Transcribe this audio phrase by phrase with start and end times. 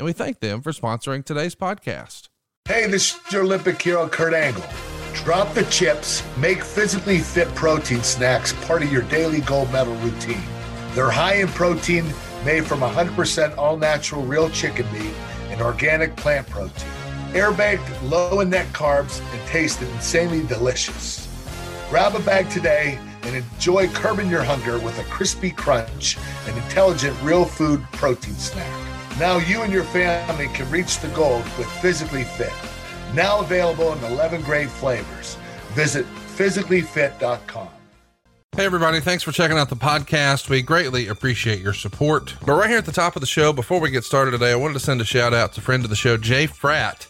[0.00, 2.28] and we thank them for sponsoring today's podcast.
[2.66, 4.64] Hey, this is your Olympic hero, Kurt Angle.
[5.12, 10.42] Drop the chips, make physically fit protein snacks part of your daily gold medal routine.
[10.92, 12.06] They're high in protein,
[12.46, 15.12] made from 100% all natural real chicken meat
[15.50, 16.88] and organic plant protein.
[17.34, 21.28] Air baked, low in net carbs, and taste insanely delicious.
[21.90, 27.14] Grab a bag today and enjoy curbing your hunger with a crispy crunch and intelligent
[27.22, 28.89] real food protein snack.
[29.18, 32.52] Now you and your family can reach the goal with Physically Fit.
[33.14, 35.36] Now available in 11 great flavors.
[35.72, 37.68] Visit physicallyfit.com.
[38.56, 39.00] Hey, everybody.
[39.00, 40.48] Thanks for checking out the podcast.
[40.48, 42.34] We greatly appreciate your support.
[42.44, 44.56] But right here at the top of the show, before we get started today, I
[44.56, 47.06] wanted to send a shout out to a friend of the show, Jay Fratt,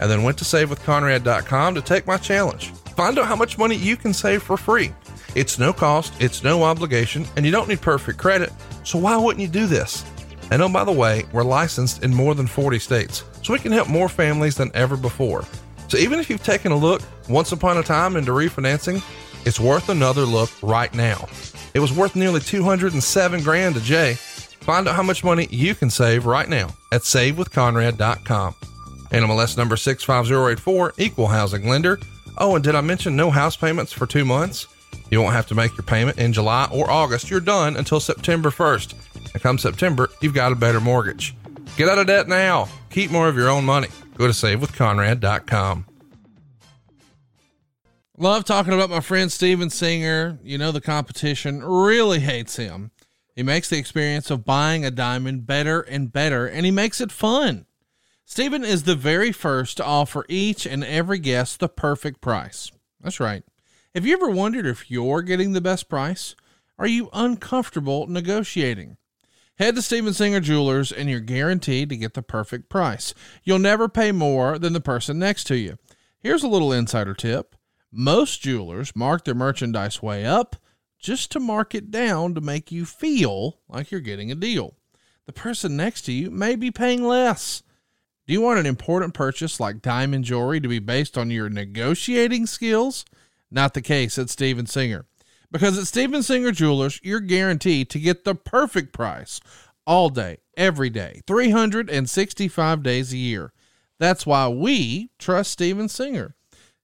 [0.00, 2.70] and then went to savewithconrad.com to take my challenge.
[2.94, 4.94] Find out how much money you can save for free.
[5.34, 8.52] It's no cost, it's no obligation, and you don't need perfect credit.
[8.84, 10.04] So why wouldn't you do this?
[10.52, 13.72] And oh, by the way, we're licensed in more than 40 states, so we can
[13.72, 15.44] help more families than ever before.
[15.88, 19.02] So even if you've taken a look once upon a time into refinancing,
[19.44, 21.26] it's worth another look right now.
[21.74, 24.16] It was worth nearly 207 grand to Jay
[24.62, 28.54] Find out how much money you can save right now at savewithconrad.com.
[29.10, 31.98] NMLS number 65084, equal housing lender.
[32.38, 34.66] Oh, and did I mention no house payments for two months?
[35.10, 37.28] You won't have to make your payment in July or August.
[37.28, 39.34] You're done until September 1st.
[39.34, 41.34] And come September, you've got a better mortgage.
[41.76, 42.68] Get out of debt now.
[42.90, 43.88] Keep more of your own money.
[44.16, 45.86] Go to savewithconrad.com.
[48.16, 50.38] Love talking about my friend Steven Singer.
[50.42, 52.92] You know, the competition really hates him.
[53.34, 57.10] He makes the experience of buying a diamond better and better, and he makes it
[57.10, 57.66] fun.
[58.24, 62.70] Steven is the very first to offer each and every guest the perfect price.
[63.00, 63.42] That's right.
[63.94, 66.34] Have you ever wondered if you're getting the best price?
[66.78, 68.96] Are you uncomfortable negotiating?
[69.58, 73.12] Head to Steven Singer Jewelers and you're guaranteed to get the perfect price.
[73.44, 75.78] You'll never pay more than the person next to you.
[76.18, 77.54] Here's a little insider tip
[77.92, 80.56] most jewelers mark their merchandise way up
[81.02, 84.76] just to mark it down to make you feel like you're getting a deal.
[85.26, 87.62] The person next to you may be paying less.
[88.26, 92.46] Do you want an important purchase like diamond jewelry to be based on your negotiating
[92.46, 93.04] skills?
[93.50, 95.04] Not the case at Steven Singer.
[95.50, 99.40] Because at Steven Singer Jewelers, you're guaranteed to get the perfect price
[99.86, 103.52] all day, every day, 365 days a year.
[103.98, 106.34] That's why we trust Steven Singer.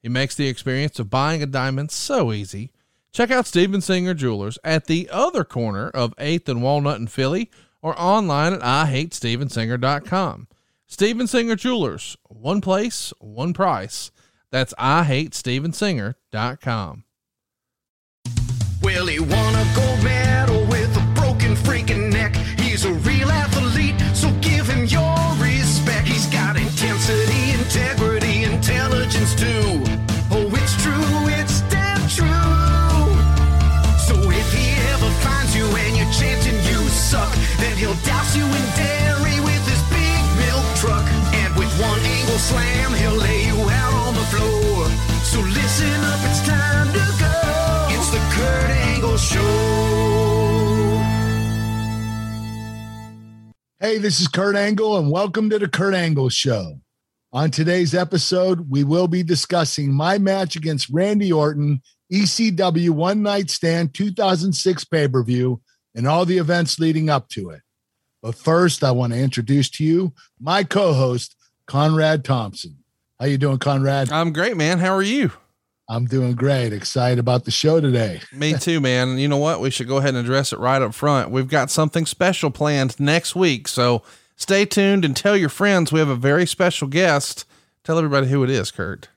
[0.03, 2.73] He makes the experience of buying a diamond so easy.
[3.13, 7.51] Check out Steven Singer Jewelers at the other corner of 8th and Walnut in Philly
[7.83, 10.49] or online at IHateStevenSinger.com.
[10.87, 14.13] Steven Singer Jewelers, one place, one price.
[14.51, 17.05] That's IHateStevenSinger.com.
[18.83, 19.65] Well, he won a
[45.79, 47.87] listen up, it's time to go.
[47.91, 49.41] It's the Kurt Angle Show.
[53.81, 56.81] Hey, this is Kurt Angle, and welcome to the Kurt Angle Show.
[57.33, 61.83] On today's episode, we will be discussing my match against Randy Orton,
[62.13, 65.61] ECW One Night Stand 2006 pay per view,
[65.95, 67.61] and all the events leading up to it.
[68.21, 71.37] But first, I want to introduce to you my co-host,
[71.67, 72.79] Conrad Thompson.
[73.21, 74.11] How you doing, Conrad?
[74.11, 74.79] I'm great, man.
[74.81, 75.31] How are you?
[75.91, 76.73] I'm doing great.
[76.73, 78.21] Excited about the show today.
[78.33, 79.19] Me too, man.
[79.19, 79.61] You know what?
[79.61, 81.31] We should go ahead and address it right up front.
[81.31, 83.69] We've got something special planned next week.
[83.69, 84.03] So
[84.37, 87.47] stay tuned and tell your friends we have a very special guest.
[87.85, 89.09] Tell everybody who it is, Kurt.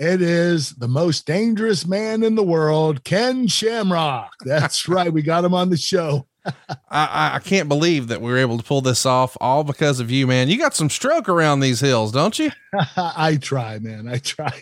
[0.00, 4.32] It is the most dangerous man in the world, Ken Shamrock.
[4.44, 5.12] That's right.
[5.12, 6.26] We got him on the show.
[6.90, 10.10] I, I can't believe that we were able to pull this off all because of
[10.10, 10.48] you, man.
[10.48, 12.50] You got some stroke around these hills, don't you?
[12.96, 14.08] I try, man.
[14.08, 14.60] I try.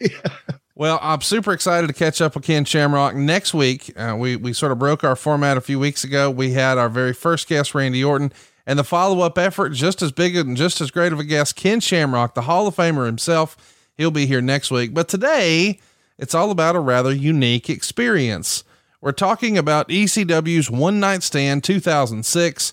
[0.74, 3.92] Well, I'm super excited to catch up with Ken Shamrock next week.
[3.96, 6.30] Uh, we we sort of broke our format a few weeks ago.
[6.30, 8.32] We had our very first guest, Randy Orton,
[8.66, 11.56] and the follow up effort, just as big and just as great of a guest,
[11.56, 13.56] Ken Shamrock, the Hall of Famer himself.
[13.96, 14.94] He'll be here next week.
[14.94, 15.78] But today,
[16.18, 18.64] it's all about a rather unique experience.
[19.02, 22.72] We're talking about ECW's One Night Stand 2006.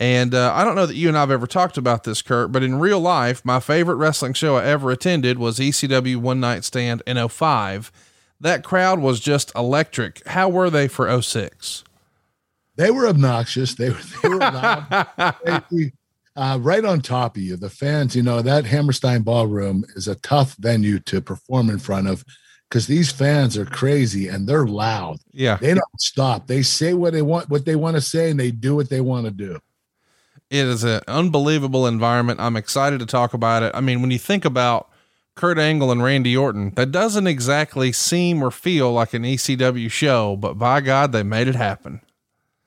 [0.00, 2.62] And uh, I don't know that you and I've ever talked about this, Kurt, but
[2.62, 7.02] in real life, my favorite wrestling show I ever attended was ECW One Night Stand
[7.06, 7.92] in 05.
[8.40, 10.26] That crowd was just electric.
[10.26, 11.84] How were they for 06?
[12.76, 13.74] They were obnoxious.
[13.74, 15.06] They were, they were loud.
[15.70, 15.92] they,
[16.36, 17.58] uh, right on top of you.
[17.58, 22.08] The fans, you know, that Hammerstein Ballroom is a tough venue to perform in front
[22.08, 22.24] of
[22.70, 25.18] because these fans are crazy and they're loud.
[25.32, 25.56] Yeah.
[25.56, 26.46] They don't stop.
[26.46, 29.02] They say what they want, what they want to say, and they do what they
[29.02, 29.60] want to do.
[30.50, 32.40] It is an unbelievable environment.
[32.40, 33.70] I'm excited to talk about it.
[33.72, 34.90] I mean, when you think about
[35.36, 40.34] Kurt Angle and Randy Orton, that doesn't exactly seem or feel like an ECW show,
[40.36, 42.00] but by God, they made it happen.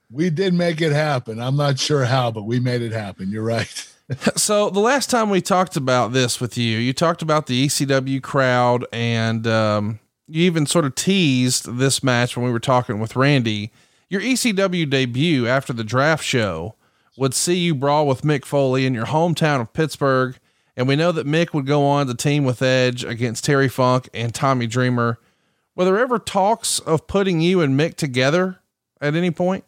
[0.10, 1.42] We did make it happen.
[1.42, 3.30] I'm not sure how, but we made it happen.
[3.30, 3.90] You're right.
[4.38, 8.22] so the last time we talked about this with you, you talked about the ECW
[8.22, 13.18] crowd and um, you even sort of teased this match when we were talking with
[13.18, 13.72] Randy.
[14.10, 16.76] Your ECW debut after the draft show
[17.18, 20.38] would see you brawl with Mick Foley in your hometown of Pittsburgh.
[20.76, 24.10] And we know that Mick would go on to team with Edge against Terry Funk
[24.14, 25.20] and Tommy Dreamer.
[25.76, 28.60] Were there ever talks of putting you and Mick together
[29.00, 29.64] at any point?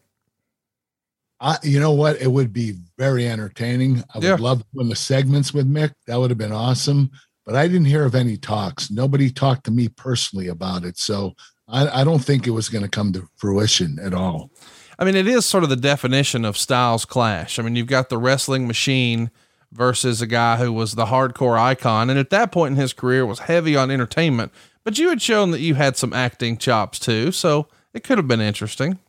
[1.39, 2.21] I, you know what?
[2.21, 4.03] It would be very entertaining.
[4.13, 4.35] I would yeah.
[4.35, 5.93] love when the segments with Mick.
[6.07, 7.11] That would have been awesome.
[7.45, 8.89] But I didn't hear of any talks.
[8.89, 10.97] Nobody talked to me personally about it.
[10.97, 11.35] So
[11.67, 14.49] I, I don't think it was going to come to fruition at all.
[14.97, 17.59] I mean, it is sort of the definition of styles clash.
[17.59, 19.29] I mean, you've got the wrestling machine
[19.71, 22.09] versus a guy who was the hardcore icon.
[22.09, 24.51] And at that point in his career was heavy on entertainment,
[24.83, 27.31] but you had shown that you had some acting chops too.
[27.31, 28.99] So it could have been interesting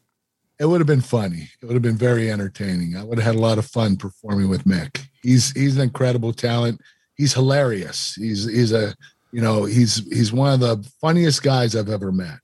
[0.59, 1.51] it would have been funny.
[1.61, 2.97] It would have been very entertaining.
[2.97, 5.07] I would have had a lot of fun performing with Mick.
[5.23, 6.81] He's he's an incredible talent.
[7.17, 8.15] He's hilarious.
[8.15, 8.95] He's he's a
[9.33, 12.39] you know he's he's one of the funniest guys I've ever met.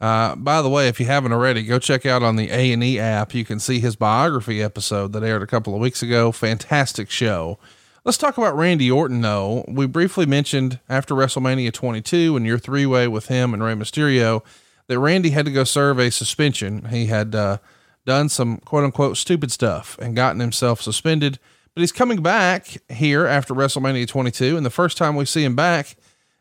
[0.00, 2.84] Uh, by the way, if you haven't already, go check out on the A and
[2.84, 3.34] E app.
[3.34, 6.32] You can see his biography episode that aired a couple of weeks ago.
[6.32, 7.58] Fantastic show.
[8.04, 9.64] Let's talk about Randy Orton, though.
[9.66, 14.44] We briefly mentioned after WrestleMania 22 and your three way with him and Rey Mysterio
[14.86, 16.84] that Randy had to go serve a suspension.
[16.90, 17.58] He had uh,
[18.04, 21.38] done some quote unquote stupid stuff and gotten himself suspended.
[21.74, 24.56] But he's coming back here after WrestleMania 22.
[24.56, 25.96] And the first time we see him back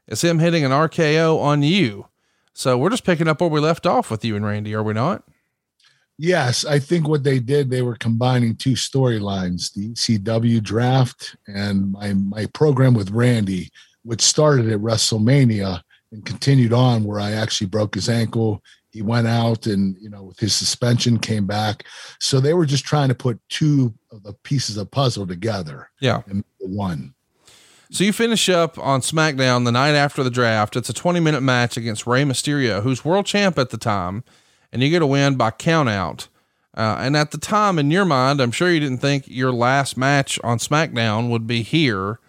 [0.07, 2.07] is him hitting an RKO on you.
[2.55, 4.93] So we're just picking up where we left off with you and Randy, are we
[4.93, 5.23] not?
[6.17, 11.91] Yes, I think what they did, they were combining two storylines, the ECW draft and
[11.91, 13.69] my my program with Randy,
[14.03, 15.81] which started at WrestleMania
[16.13, 18.63] and continued on where I actually broke his ankle.
[18.91, 21.83] He went out and, you know, with his suspension came back.
[22.21, 25.89] So they were just trying to put two of the pieces of puzzle together.
[25.99, 26.21] Yeah.
[26.27, 27.14] And one.
[27.91, 30.75] So you finish up on SmackDown the night after the draft.
[30.75, 34.23] It's a 20 minute match against Rey Mysterio, who's world champ at the time,
[34.71, 36.27] and you get a win by countout.
[36.75, 39.95] Uh, and at the time, in your mind, I'm sure you didn't think your last
[39.95, 42.19] match on SmackDown would be here.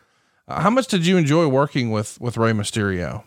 [0.46, 3.24] Uh, how much did you enjoy working with with Rey Mysterio?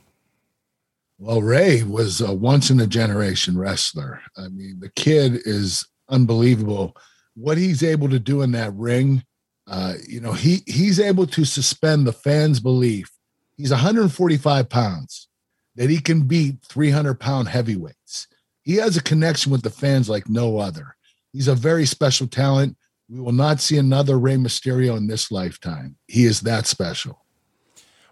[1.18, 4.22] Well, Rey was a once in a generation wrestler.
[4.38, 6.96] I mean, the kid is unbelievable.
[7.36, 9.24] What he's able to do in that ring,
[9.70, 13.12] uh, you know, he he's able to suspend the fans' belief.
[13.56, 15.28] He's 145 pounds
[15.76, 18.28] that he can beat 300 pound heavyweights.
[18.64, 20.96] He has a connection with the fans like no other.
[21.32, 22.78] He's a very special talent.
[23.08, 25.98] We will not see another Rey Mysterio in this lifetime.
[26.08, 27.24] He is that special.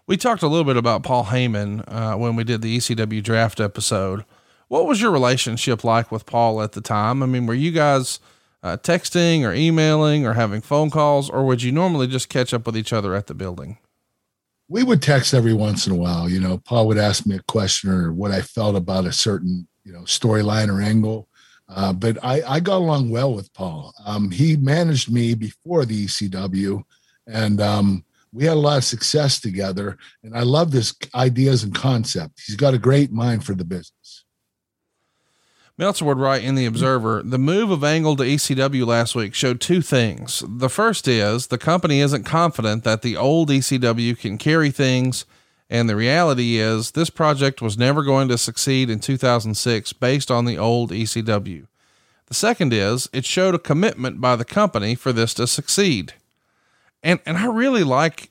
[0.06, 3.60] We talked a little bit about Paul Heyman uh, when we did the ECW draft
[3.60, 4.24] episode.
[4.68, 7.22] What was your relationship like with Paul at the time?
[7.22, 8.20] I mean, were you guys
[8.68, 12.66] uh, texting or emailing or having phone calls, or would you normally just catch up
[12.66, 13.78] with each other at the building?
[14.68, 16.28] We would text every once in a while.
[16.28, 19.66] You know, Paul would ask me a question or what I felt about a certain,
[19.84, 21.28] you know, storyline or angle.
[21.68, 23.94] Uh, but I, I got along well with Paul.
[24.04, 26.82] Um, he managed me before the ECW,
[27.26, 29.98] and um, we had a lot of success together.
[30.22, 32.40] And I love his ideas and concept.
[32.46, 33.92] He's got a great mind for the business.
[35.78, 39.60] Meltzer would write in The Observer The move of Angle to ECW last week showed
[39.60, 40.42] two things.
[40.44, 45.24] The first is the company isn't confident that the old ECW can carry things.
[45.70, 50.46] And the reality is, this project was never going to succeed in 2006 based on
[50.46, 51.68] the old ECW.
[52.26, 56.14] The second is, it showed a commitment by the company for this to succeed.
[57.04, 58.30] And, and I really like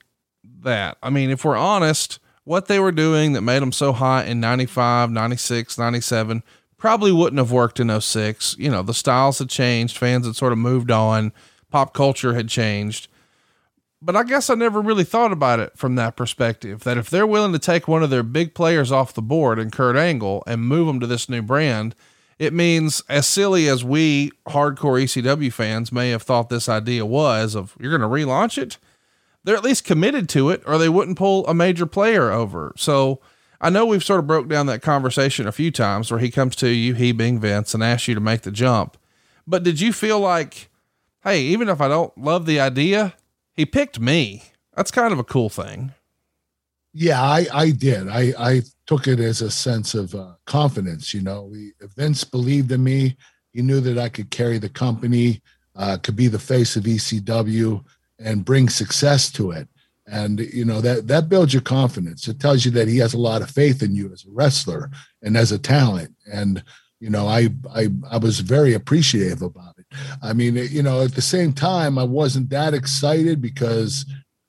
[0.63, 0.98] that.
[1.01, 4.42] I mean, if we're honest, what they were doing that made them so hot in
[4.42, 6.44] 95, 96, 97
[6.77, 8.55] probably wouldn't have worked in 06.
[8.57, 11.34] You know, the styles had changed, fans had sort of moved on,
[11.69, 13.07] pop culture had changed.
[14.01, 17.25] But I guess I never really thought about it from that perspective that if they're
[17.25, 20.62] willing to take one of their big players off the board and Kurt Angle and
[20.62, 21.96] move them to this new brand,
[22.38, 27.55] it means as silly as we hardcore ECW fans may have thought this idea was
[27.55, 28.77] of you're going to relaunch it,
[29.43, 32.74] they're at least committed to it or they wouldn't pull a major player over.
[32.77, 33.19] So,
[33.60, 36.56] I know we've sort of broke down that conversation a few times where he comes
[36.58, 38.98] to you, he being Vince, and asks you to make the jump.
[39.48, 40.70] But did you feel like,
[41.24, 43.16] hey, even if I don't love the idea,
[43.54, 44.44] he picked me?
[44.76, 45.94] That's kind of a cool thing.
[46.94, 48.08] Yeah, I, I did.
[48.08, 51.14] I, I took it as a sense of uh, confidence.
[51.14, 53.18] You know, he, Vince believed in me.
[53.54, 55.42] He knew that I could carry the company,
[55.76, 57.84] uh, could be the face of ECW,
[58.20, 59.68] and bring success to it
[60.08, 62.28] and you know that that builds your confidence.
[62.28, 64.90] It tells you that he has a lot of faith in you as a wrestler
[65.22, 66.16] and as a talent.
[66.32, 66.64] And
[67.00, 69.86] you know i i, I was very appreciative about it.
[70.22, 74.06] I mean you know at the same time i wasn't that excited because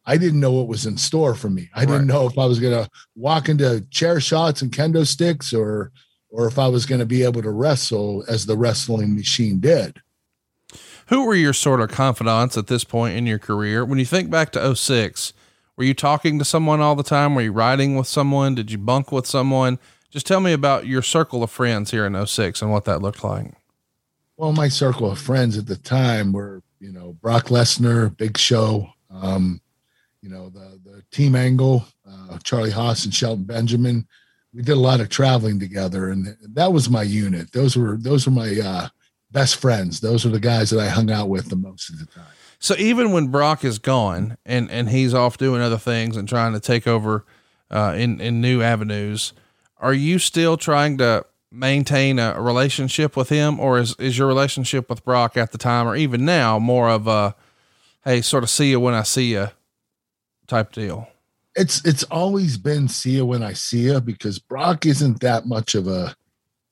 [0.07, 1.69] i didn't know what was in store for me.
[1.75, 5.53] I didn't know if i was going to walk into chair shots and kendo sticks
[5.53, 5.93] or
[6.31, 10.01] or if i was going to be able to wrestle as the wrestling machine did.
[11.09, 13.83] Who were your sort of confidants at this point in your career?
[13.85, 15.33] When you think back to 06
[15.79, 17.37] were you talking to someone all the time?
[17.37, 18.57] Were you riding with someone?
[18.57, 19.79] Did you bunk with someone?
[20.11, 23.23] Just tell me about your circle of friends here in 06 and what that looked
[23.23, 23.53] like.
[24.37, 28.89] Well, my circle of friends at the time were, you know, Brock Lesnar, Big Show,
[29.09, 29.61] um,
[30.21, 34.05] you know, the, the team angle, uh, Charlie Haas and Shelton Benjamin.
[34.53, 37.53] We did a lot of traveling together and that was my unit.
[37.53, 38.89] Those were, those were my, uh,
[39.31, 40.01] best friends.
[40.01, 42.25] Those are the guys that I hung out with the most of the time.
[42.61, 46.53] So even when Brock is gone and and he's off doing other things and trying
[46.53, 47.25] to take over
[47.71, 49.33] uh, in in new avenues,
[49.79, 54.91] are you still trying to maintain a, relationship with him, or is is your relationship
[54.91, 57.35] with Brock at the time, or even now, more of a
[58.05, 59.49] hey, sort of see you when I see you
[60.47, 61.09] type deal?
[61.55, 65.75] It's it's always been see you when I see you because Brock isn't that much
[65.75, 66.17] of a,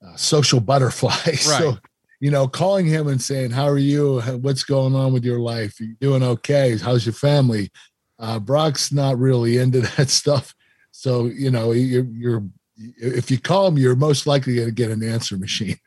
[0.02, 1.16] a social butterfly.
[1.26, 1.38] Right.
[1.38, 1.78] So
[2.20, 4.20] you know, calling him and saying, "How are you?
[4.40, 5.80] What's going on with your life?
[5.80, 6.76] Are you doing okay?
[6.76, 7.70] How's your family?"
[8.18, 10.54] Uh, Brock's not really into that stuff,
[10.90, 12.42] so you know, you're, you're
[12.76, 15.78] if you call him, you're most likely going to get an answer machine.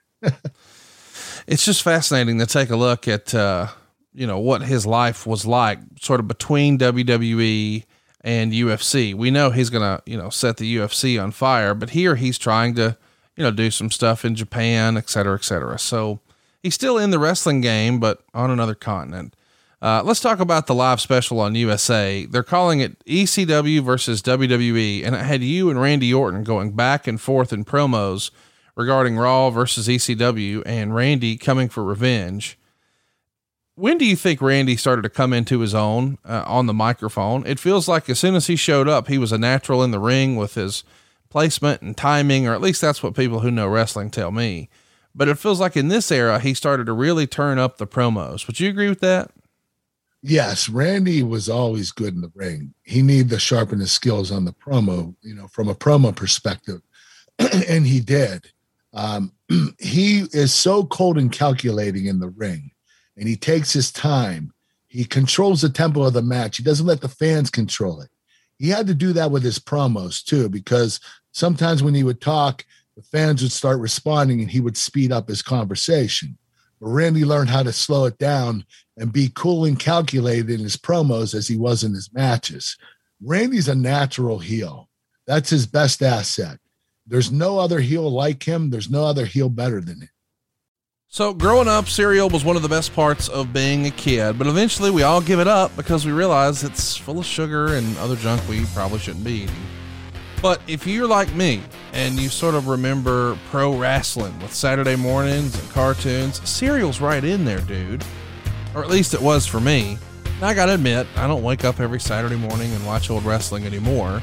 [1.48, 3.67] it's just fascinating to take a look at, uh,
[4.13, 7.86] you know, what his life was like, sort of between WWE
[8.21, 9.13] and UFC.
[9.13, 12.38] We know he's going to, you know, set the UFC on fire, but here he's
[12.38, 12.98] trying to
[13.39, 15.79] you know, do some stuff in Japan, et cetera, et cetera.
[15.79, 16.19] So
[16.62, 19.34] he's still in the wrestling game, but on another continent.
[19.81, 22.25] Uh, let's talk about the live special on USA.
[22.25, 27.08] They're calling it ECW versus WWE, and it had you and Randy Orton going back
[27.08, 28.29] and forth in promos
[28.75, 32.60] regarding Raw versus ECW and Randy coming for revenge.
[33.75, 37.48] When do you think Randy started to come into his own uh, on the microphone?
[37.48, 40.00] It feels like as soon as he showed up, he was a natural in the
[40.00, 40.84] ring with his
[41.29, 44.69] placement and timing, or at least that's what people who know wrestling tell me.
[45.15, 48.48] But it feels like in this era, he started to really turn up the promos.
[48.48, 49.31] Would you agree with that?
[50.21, 52.74] Yes, Randy was always good in the ring.
[52.83, 56.81] He needed to sharpen his skills on the promo, you know, from a promo perspective.
[57.67, 58.51] and he did.
[58.93, 59.31] Um,
[59.79, 62.71] he is so cold and calculating in the ring,
[63.17, 64.53] and he takes his time.
[64.88, 66.57] He controls the tempo of the match.
[66.57, 68.09] He doesn't let the fans control it.
[68.57, 71.00] He had to do that with his promos too, because
[71.31, 75.29] sometimes when he would talk, the fans would start responding and he would speed up
[75.29, 76.38] his conversation.
[76.79, 78.65] But Randy learned how to slow it down
[78.98, 82.77] and be cool and calculated in his promos as he was in his matches.
[83.21, 84.89] Randy's a natural heel.
[85.27, 86.59] That's his best asset.
[87.05, 88.69] There's no other heel like him.
[88.69, 90.09] There's no other heel better than him.
[91.12, 94.45] So, growing up, cereal was one of the best parts of being a kid, but
[94.45, 98.15] eventually we all give it up because we realize it's full of sugar and other
[98.15, 99.55] junk we probably shouldn't be eating.
[100.41, 105.60] But if you're like me and you sort of remember pro wrestling with Saturday mornings
[105.60, 108.05] and cartoons, cereal's right in there, dude.
[108.74, 109.98] Or at least it was for me.
[110.41, 114.22] I gotta admit, I don't wake up every Saturday morning and watch old wrestling anymore,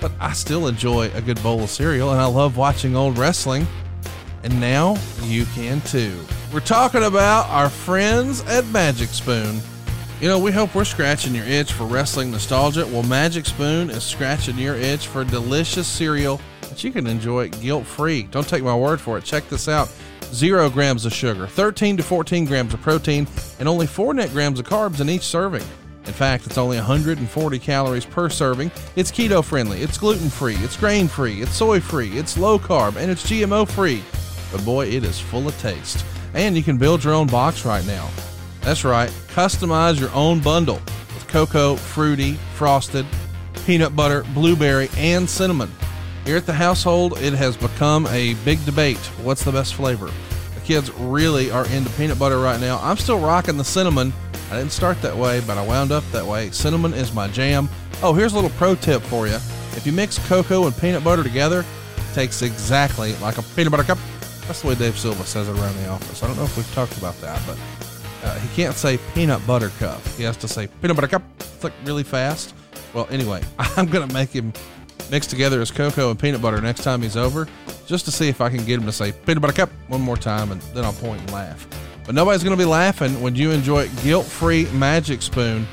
[0.00, 3.66] but I still enjoy a good bowl of cereal and I love watching old wrestling.
[4.44, 6.16] And now you can too.
[6.52, 9.60] We're talking about our friends at Magic Spoon.
[10.18, 12.86] You know, we hope we're scratching your itch for wrestling nostalgia.
[12.86, 17.84] Well, Magic Spoon is scratching your itch for delicious cereal that you can enjoy guilt
[17.86, 18.22] free.
[18.22, 19.24] Don't take my word for it.
[19.24, 19.90] Check this out
[20.32, 24.58] zero grams of sugar, 13 to 14 grams of protein, and only 4 net grams
[24.58, 25.62] of carbs in each serving.
[26.06, 28.70] In fact, it's only 140 calories per serving.
[28.96, 32.96] It's keto friendly, it's gluten free, it's grain free, it's soy free, it's low carb,
[32.96, 34.02] and it's GMO free.
[34.50, 36.04] But boy, it is full of taste.
[36.32, 38.08] And you can build your own box right now.
[38.66, 40.80] That's right, customize your own bundle
[41.14, 43.06] with cocoa, fruity, frosted,
[43.64, 45.70] peanut butter, blueberry, and cinnamon.
[46.24, 48.98] Here at the household, it has become a big debate.
[49.22, 50.10] What's the best flavor?
[50.56, 52.80] The kids really are into peanut butter right now.
[52.82, 54.12] I'm still rocking the cinnamon.
[54.50, 56.50] I didn't start that way, but I wound up that way.
[56.50, 57.68] Cinnamon is my jam.
[58.02, 59.36] Oh, here's a little pro tip for you.
[59.76, 63.84] If you mix cocoa and peanut butter together, it tastes exactly like a peanut butter
[63.84, 63.98] cup.
[64.48, 66.24] That's the way Dave Silva says it around the office.
[66.24, 67.56] I don't know if we've talked about that, but
[68.22, 70.00] uh, he can't say peanut butter cup.
[70.16, 71.22] He has to say peanut butter cup.
[71.38, 72.54] It's like really fast.
[72.94, 74.52] Well, anyway, I'm gonna make him
[75.10, 77.46] mix together his cocoa and peanut butter next time he's over,
[77.86, 80.16] just to see if I can get him to say peanut butter cup one more
[80.16, 81.66] time, and then I'll point and laugh.
[82.04, 85.66] But nobody's gonna be laughing when you enjoy guilt-free Magic Spoon.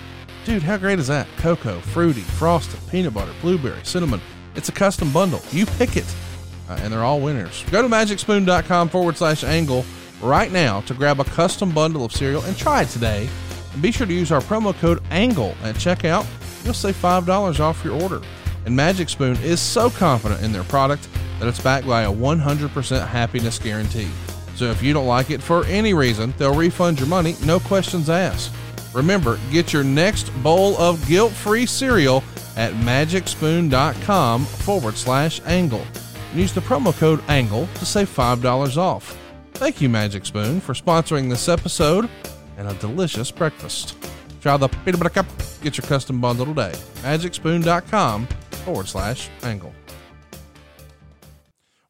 [0.45, 1.27] Dude, how great is that?
[1.37, 4.19] Cocoa, fruity, frosted, peanut butter, blueberry, cinnamon.
[4.55, 5.41] It's a custom bundle.
[5.51, 6.05] You pick it,
[6.69, 7.63] uh, and they're all winners.
[7.71, 9.85] Go to magicspoon.com forward slash angle
[10.23, 13.29] right now to grab a custom bundle of cereal and try it today.
[13.73, 16.25] And be sure to use our promo code ANGLE at checkout.
[16.63, 18.21] You'll save $5 off your order.
[18.65, 21.07] And Magic Spoon is so confident in their product
[21.39, 24.09] that it's backed by a 100% happiness guarantee.
[24.55, 28.09] So if you don't like it for any reason, they'll refund your money, no questions
[28.09, 28.53] asked.
[28.93, 32.23] Remember, get your next bowl of guilt free cereal
[32.55, 35.85] at magicspoon.com forward slash angle.
[36.31, 39.17] And use the promo code ANGLE to save $5 off.
[39.55, 42.09] Thank you, Magic Spoon, for sponsoring this episode
[42.57, 43.95] and a delicious breakfast.
[44.41, 45.25] Try the peanut butter cup.
[45.61, 46.73] Get your custom bundle today.
[47.01, 48.27] MagicSpoon.com
[48.65, 49.73] forward slash angle.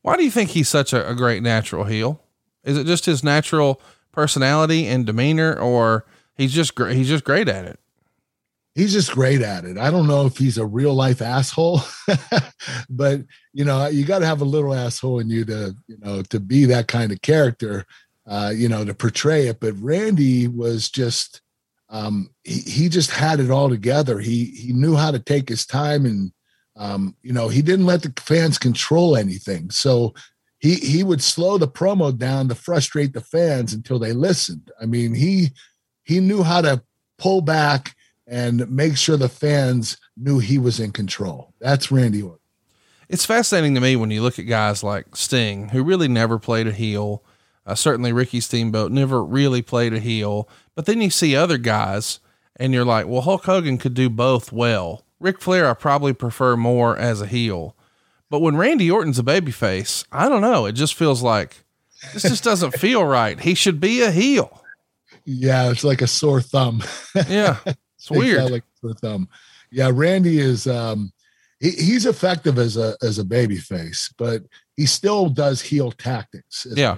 [0.04, 2.22] Why do you think he's such a, a great natural heel?
[2.64, 6.96] Is it just his natural personality and demeanor, or he's just great?
[6.96, 7.80] He's just great at it.
[8.76, 9.78] He's just great at it.
[9.78, 11.82] I don't know if he's a real life asshole,
[12.90, 13.22] but
[13.54, 16.40] you know, you got to have a little asshole in you to, you know, to
[16.40, 17.86] be that kind of character,
[18.26, 19.60] uh, you know, to portray it.
[19.60, 21.42] But Randy was just,
[21.90, 24.20] um, he, he just had it all together.
[24.20, 26.32] He, he knew how to take his time and,
[26.76, 29.70] um, you know, he didn't let the fans control anything.
[29.70, 30.16] So
[30.58, 34.72] he, he would slow the promo down to frustrate the fans until they listened.
[34.82, 35.50] I mean, he,
[36.04, 36.82] he knew how to
[37.20, 37.96] pull back
[38.34, 41.54] and make sure the fans knew he was in control.
[41.60, 42.40] That's Randy Orton.
[43.08, 46.66] It's fascinating to me when you look at guys like Sting, who really never played
[46.66, 47.24] a heel.
[47.64, 50.50] Uh, certainly, Ricky Steamboat never really played a heel.
[50.74, 52.20] But then you see other guys,
[52.56, 55.04] and you're like, well, Hulk Hogan could do both well.
[55.20, 57.76] Ric Flair, I probably prefer more as a heel.
[58.32, 60.66] But when Randy Orton's a babyface, I don't know.
[60.66, 61.64] It just feels like
[62.14, 63.40] this just doesn't feel right.
[63.40, 64.60] He should be a heel.
[65.26, 66.84] Yeah, it's like a sore thumb.
[67.30, 67.58] Yeah,
[68.12, 68.52] it's weird.
[68.52, 68.64] Like
[69.00, 69.30] thumb.
[69.72, 71.12] Yeah, Randy is um
[71.60, 74.44] he, he's effective as a as a baby face, but
[74.76, 76.68] he still does heel tactics.
[76.70, 76.98] Yeah.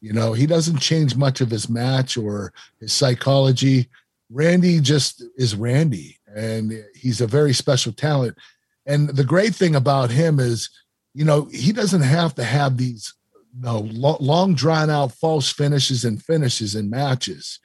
[0.00, 3.88] You know, he doesn't change much of his match or his psychology.
[4.30, 8.36] Randy just is Randy, and he's a very special talent.
[8.86, 10.70] And the great thing about him is,
[11.14, 13.14] you know, he doesn't have to have these
[13.56, 17.58] you know, lo- long drawn out false finishes and finishes in matches.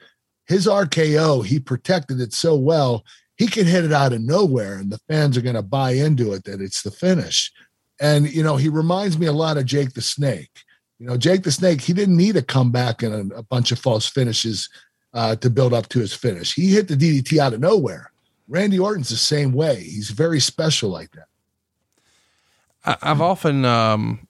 [0.46, 3.04] His RKO, he protected it so well
[3.36, 6.32] he can hit it out of nowhere and the fans are going to buy into
[6.32, 7.52] it that it's the finish.
[8.00, 10.62] And, you know, he reminds me a lot of Jake the Snake.
[10.98, 13.78] You know, Jake the Snake, he didn't need a comeback and a, a bunch of
[13.78, 14.68] false finishes
[15.12, 16.54] uh, to build up to his finish.
[16.54, 18.12] He hit the DDT out of nowhere.
[18.46, 19.82] Randy Orton's the same way.
[19.82, 21.26] He's very special like that.
[22.84, 24.23] I, have often um,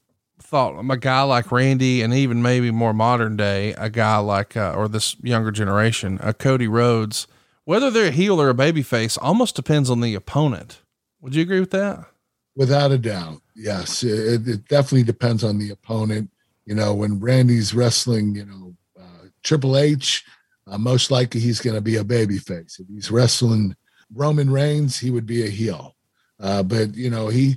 [0.54, 4.72] thought a guy like Randy, and even maybe more modern day, a guy like uh,
[4.76, 7.26] or this younger generation, a Cody Rhodes,
[7.64, 10.80] whether they're a heel or a babyface, almost depends on the opponent.
[11.20, 12.06] Would you agree with that?
[12.54, 14.04] Without a doubt, yes.
[14.04, 16.30] It, it definitely depends on the opponent.
[16.66, 20.24] You know, when Randy's wrestling, you know, uh, Triple H,
[20.68, 22.78] uh, most likely he's going to be a babyface.
[22.78, 23.74] If he's wrestling
[24.14, 25.96] Roman Reigns, he would be a heel.
[26.38, 27.56] Uh, but you know, he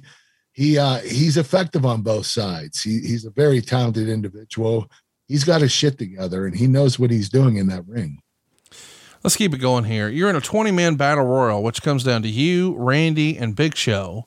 [0.58, 2.82] he uh, he's effective on both sides.
[2.82, 4.90] He, he's a very talented individual.
[5.28, 8.20] He's got his shit together, and he knows what he's doing in that ring.
[9.24, 10.10] Let's keep it going here.
[10.10, 13.76] You're in a 20 man battle royal, which comes down to you, Randy, and Big
[13.76, 14.26] Show,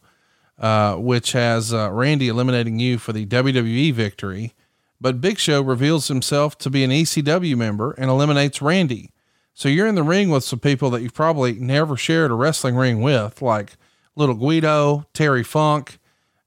[0.56, 4.54] uh, which has uh, Randy eliminating you for the WWE victory.
[5.00, 9.10] But Big Show reveals himself to be an ECW member and eliminates Randy.
[9.52, 12.76] So you're in the ring with some people that you've probably never shared a wrestling
[12.76, 13.72] ring with, like
[14.14, 15.98] Little Guido, Terry Funk,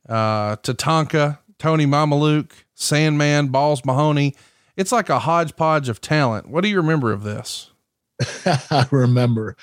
[0.07, 4.35] uh, Tatanka, Tony Mamaluke, Sandman, Balls Mahoney.
[4.75, 6.49] It's like a hodgepodge of talent.
[6.49, 7.71] What do you remember of this?
[8.45, 9.55] I remember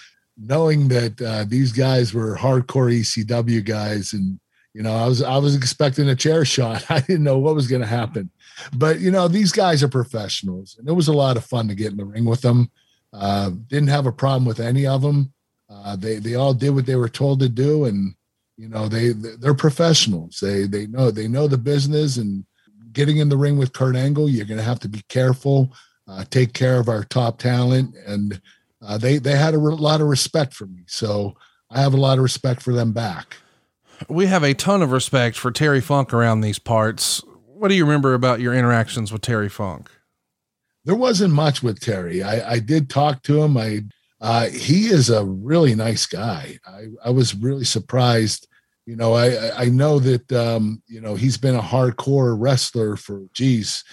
[0.43, 4.39] knowing that uh, these guys were hardcore ECW guys, and
[4.75, 6.85] you know, I was I was expecting a chair shot.
[6.91, 8.31] I didn't know what was going to happen,
[8.75, 11.75] but you know, these guys are professionals, and it was a lot of fun to
[11.75, 12.71] get in the ring with them.
[13.13, 15.33] Uh, didn't have a problem with any of them.
[15.69, 18.15] Uh, they they all did what they were told to do, and
[18.61, 20.41] you know they they're professionals.
[20.41, 22.45] They they know they know the business and
[22.93, 25.73] getting in the ring with kurt angle you're going to have to be careful
[26.09, 28.41] uh, take care of our top talent and
[28.83, 30.83] uh, they they had a re- lot of respect for me.
[30.87, 31.37] So
[31.71, 33.37] i have a lot of respect for them back.
[34.09, 37.23] We have a ton of respect for terry funk around these parts.
[37.47, 39.91] What do you remember about your interactions with terry funk?
[40.85, 42.23] There wasn't much with terry.
[42.23, 43.57] I i did talk to him.
[43.57, 43.83] I
[44.21, 46.59] uh, he is a really nice guy.
[46.67, 48.49] I, I was really surprised
[48.91, 53.23] you know, I I know that um, you know he's been a hardcore wrestler for
[53.33, 53.85] geez,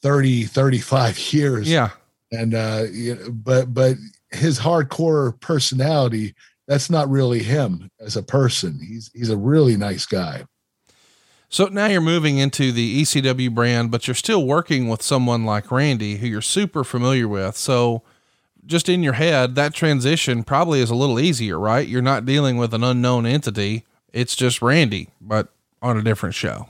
[0.00, 1.70] 30, 35 years.
[1.70, 1.90] Yeah.
[2.32, 3.96] And uh, you know, but but
[4.30, 6.34] his hardcore personality,
[6.66, 8.80] that's not really him as a person.
[8.80, 10.46] He's he's a really nice guy.
[11.50, 15.70] So now you're moving into the ECW brand, but you're still working with someone like
[15.70, 17.58] Randy, who you're super familiar with.
[17.58, 18.02] So
[18.64, 21.86] just in your head, that transition probably is a little easier, right?
[21.86, 23.84] You're not dealing with an unknown entity
[24.16, 25.48] it's just Randy, but
[25.82, 26.68] on a different show.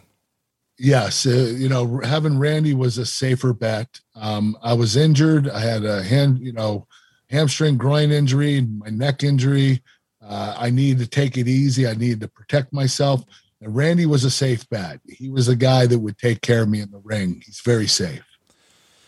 [0.79, 4.01] Yes, uh, you know, having Randy was a safer bet.
[4.17, 5.49] Um, I was injured.
[5.49, 6.87] I had a hand, you know,
[7.31, 9.81] hamstring groin injury, my neck injury.
[10.21, 11.87] Uh, I needed to take it easy.
[11.87, 13.23] I needed to protect myself.
[13.63, 15.01] And Randy was a safe bet.
[15.07, 17.43] He was a guy that would take care of me in the ring.
[17.47, 18.25] He's very safe.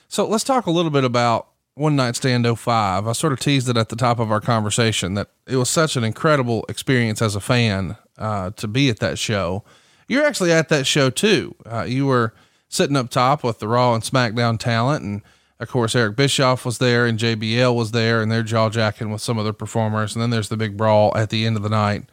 [0.07, 3.07] So let's talk a little bit about one Night Stand 05.
[3.07, 5.97] I sort of teased it at the top of our conversation that it was such
[5.97, 9.65] an incredible experience as a fan uh, to be at that show.
[10.07, 11.55] You're actually at that show too.
[11.67, 12.35] Uh, you were
[12.69, 15.23] sitting up top with the Raw and SmackDown talent, and
[15.61, 19.21] of course Eric Bischoff was there, and JBL was there, and they're jaw jacking with
[19.21, 22.05] some other performers, and then there's the big brawl at the end of the night.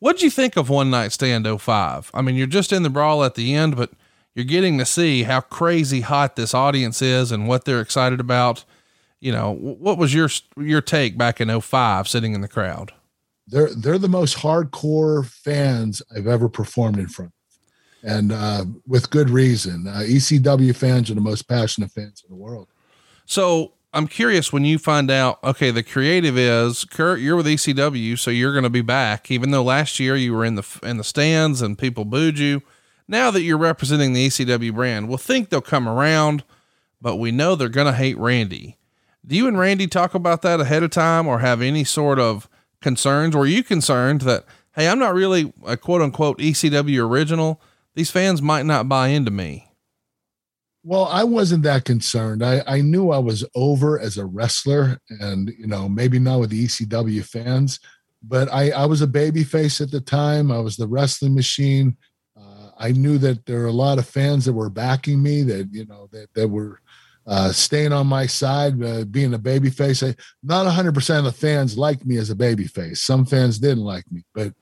[0.00, 2.10] What'd you think of One Night Stand 05?
[2.14, 3.90] I mean, you're just in the brawl at the end, but
[4.34, 8.64] you're getting to see how crazy hot this audience is and what they're excited about
[9.20, 12.92] you know, what was your your take back in 05 sitting in the crowd?
[13.50, 18.10] They're they're the most hardcore fans I've ever performed in front of.
[18.10, 19.86] And uh, with good reason.
[19.88, 22.68] Uh, ECW fans are the most passionate fans in the world.
[23.26, 28.18] So I'm curious when you find out, okay, the creative is Kurt, you're with ECW,
[28.18, 30.98] so you're going to be back, even though last year you were in the, in
[30.98, 32.62] the stands and people booed you.
[33.08, 36.44] Now that you're representing the ECW brand, we'll think they'll come around,
[37.00, 38.76] but we know they're going to hate Randy.
[39.26, 42.48] Do you and Randy talk about that ahead of time or have any sort of
[42.80, 43.34] concerns?
[43.34, 47.60] Were you concerned that, hey, I'm not really a quote unquote ECW original?
[47.94, 49.68] These fans might not buy into me.
[50.84, 52.44] Well, I wasn't that concerned.
[52.44, 56.50] I, I knew I was over as a wrestler and, you know, maybe not with
[56.50, 57.80] the ECW fans,
[58.22, 60.50] but I, I was a baby face at the time.
[60.50, 61.96] I was the wrestling machine.
[62.36, 65.68] Uh, I knew that there were a lot of fans that were backing me that,
[65.72, 66.80] you know, that, that were,
[67.28, 70.02] uh, staying on my side, uh, being a baby face.
[70.02, 73.02] I, not 100% of the fans liked me as a baby face.
[73.02, 74.54] Some fans didn't like me, but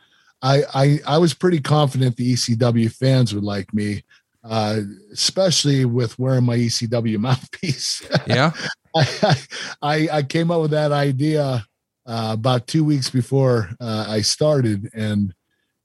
[0.42, 4.04] I, I, I was pretty confident the ECW fans would like me,
[4.44, 4.80] uh,
[5.12, 8.06] especially with wearing my ECW mouthpiece.
[8.26, 8.50] Yeah.
[8.96, 9.36] I,
[9.82, 11.64] I, I, came up with that idea
[12.06, 14.90] uh, about two weeks before uh, I started.
[14.94, 15.32] And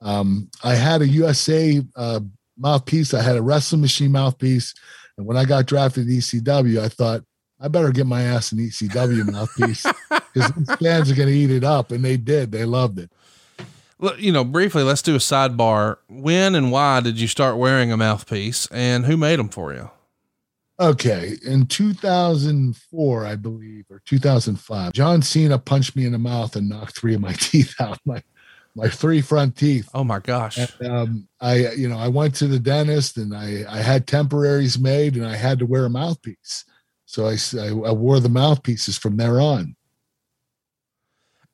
[0.01, 2.21] Um, I had a USA uh,
[2.57, 3.13] mouthpiece.
[3.13, 4.73] I had a wrestling machine mouthpiece.
[5.21, 7.23] And when I got drafted to ECW, I thought
[7.59, 11.63] I better get my ass an ECW mouthpiece because fans are going to eat it
[11.63, 11.91] up.
[11.91, 12.51] And they did.
[12.51, 13.11] They loved it.
[13.99, 15.97] Well, you know, briefly, let's do a sidebar.
[16.09, 19.91] When and why did you start wearing a mouthpiece and who made them for you?
[20.79, 21.37] Okay.
[21.45, 26.97] In 2004, I believe, or 2005, John Cena punched me in the mouth and knocked
[26.97, 27.99] three of my teeth out.
[28.05, 28.23] My
[28.75, 29.89] my three front teeth.
[29.93, 30.57] Oh my gosh.
[30.57, 34.79] And, um, I, you know, I went to the dentist and I, I had temporaries
[34.79, 36.65] made and I had to wear a mouthpiece.
[37.05, 39.75] So I, I, wore the mouthpieces from there on.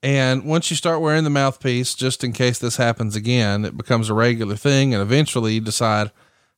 [0.04, 4.10] And once you start wearing the mouthpiece, just in case this happens again, it becomes
[4.10, 4.94] a regular thing.
[4.94, 6.12] And eventually you decide,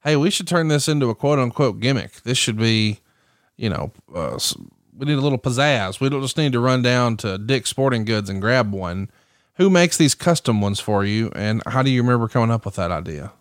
[0.04, 2.22] Hey, we should turn this into a quote unquote gimmick.
[2.24, 3.00] This should be,
[3.56, 4.38] you know, uh,
[4.98, 6.02] we need a little pizzazz.
[6.02, 9.10] We don't just need to run down to Dick's Sporting Goods and grab one
[9.60, 12.76] who makes these custom ones for you and how do you remember coming up with
[12.76, 13.32] that idea?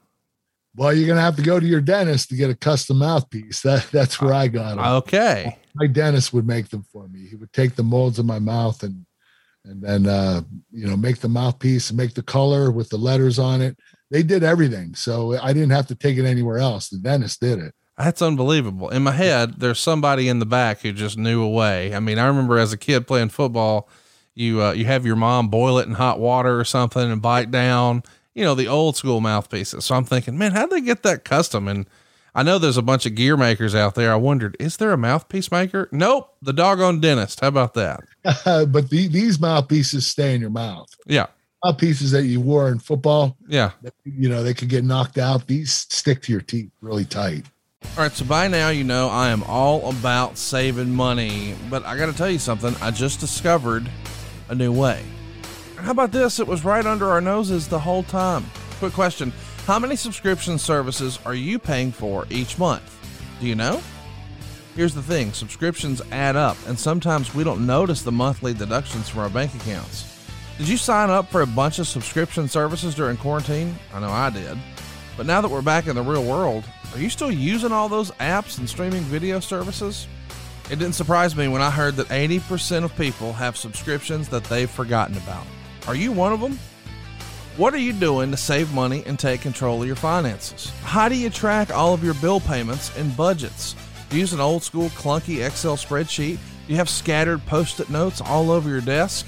[0.77, 3.63] Well you're gonna have to go to your dentist to get a custom mouthpiece.
[3.63, 5.57] That that's where i got them okay.
[5.75, 7.27] My dentist would make them for me.
[7.27, 9.07] He would take the molds of my mouth and
[9.65, 13.39] and then uh you know make the mouthpiece and make the color with the letters
[13.39, 13.79] on it.
[14.11, 16.89] They did everything so i didn't have to take it anywhere else.
[16.89, 17.75] The dentist did it.
[17.97, 18.91] That's unbelievable.
[18.91, 21.95] In my head there's somebody in the back who just knew a way.
[21.95, 23.89] I mean i remember as a kid playing football
[24.39, 27.51] you uh, you have your mom boil it in hot water or something and bite
[27.51, 28.03] down.
[28.35, 29.85] You know the old school mouthpieces.
[29.85, 31.67] So I'm thinking, man, how'd they get that custom?
[31.67, 31.87] And
[32.35, 34.13] I know there's a bunch of gear makers out there.
[34.13, 35.89] I wondered, is there a mouthpiece maker?
[35.91, 37.41] Nope, the doggone dentist.
[37.41, 38.05] How about that?
[38.45, 40.89] but the, these mouthpieces stay in your mouth.
[41.07, 41.27] Yeah,
[41.65, 43.37] mouthpieces that you wore in football.
[43.49, 43.73] Yeah,
[44.05, 45.49] you know they could get knocked out.
[45.49, 47.47] These stick to your teeth really tight.
[47.97, 51.97] All right, so by now you know I am all about saving money, but I
[51.97, 52.77] got to tell you something.
[52.81, 53.89] I just discovered
[54.49, 55.03] a new way.
[55.77, 56.41] How about this?
[56.41, 58.45] It was right under our noses the whole time.
[58.79, 59.33] Quick question
[59.67, 62.95] How many subscription services are you paying for each month?
[63.41, 63.81] Do you know?
[64.75, 69.21] Here's the thing subscriptions add up, and sometimes we don't notice the monthly deductions from
[69.21, 70.05] our bank accounts.
[70.57, 73.77] Did you sign up for a bunch of subscription services during quarantine?
[73.95, 74.59] I know I did.
[75.17, 78.11] But now that we're back in the real world, are you still using all those
[78.13, 80.07] apps and streaming video services?
[80.71, 84.71] It didn't surprise me when I heard that 80% of people have subscriptions that they've
[84.71, 85.47] forgotten about.
[85.87, 86.59] Are you one of them?
[87.57, 90.71] What are you doing to save money and take control of your finances?
[90.83, 93.75] How do you track all of your bill payments and budgets?
[94.11, 96.37] Do you use an old school clunky Excel spreadsheet?
[96.37, 99.27] Do you have scattered post it notes all over your desk?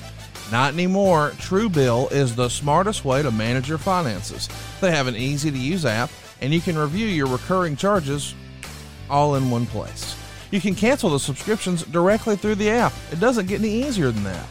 [0.53, 1.31] Not anymore.
[1.39, 4.49] Truebill is the smartest way to manage your finances.
[4.83, 6.11] They have an easy to use app,
[6.43, 8.35] and you can review your recurring charges
[9.09, 10.20] all in one place.
[10.51, 12.93] You can cancel the subscriptions directly through the app.
[13.13, 14.47] It doesn't get any easier than that.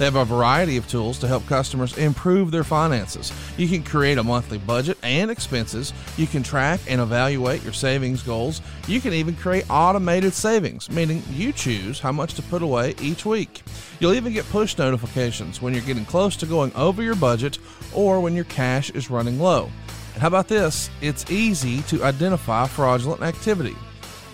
[0.00, 3.30] They have a variety of tools to help customers improve their finances.
[3.58, 5.92] You can create a monthly budget and expenses.
[6.16, 8.62] You can track and evaluate your savings goals.
[8.88, 13.26] You can even create automated savings, meaning you choose how much to put away each
[13.26, 13.62] week.
[13.98, 17.58] You'll even get push notifications when you're getting close to going over your budget
[17.92, 19.68] or when your cash is running low.
[20.14, 20.88] And how about this?
[21.02, 23.76] It's easy to identify fraudulent activity.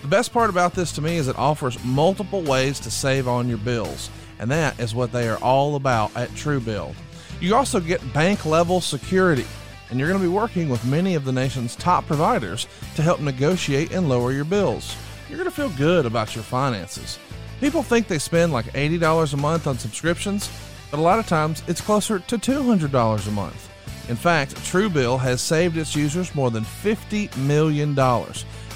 [0.01, 3.49] The best part about this to me is it offers multiple ways to save on
[3.49, 6.93] your bills, and that is what they are all about at Truebill.
[7.41, 9.45] You also get bank level security,
[9.89, 13.19] and you're going to be working with many of the nation's top providers to help
[13.19, 14.95] negotiate and lower your bills.
[15.27, 17.19] You're going to feel good about your finances.
[17.59, 20.49] People think they spend like $80 a month on subscriptions,
[20.91, 23.69] but a lot of times it's closer to $200 a month.
[24.09, 27.93] In fact, Truebill has saved its users more than $50 million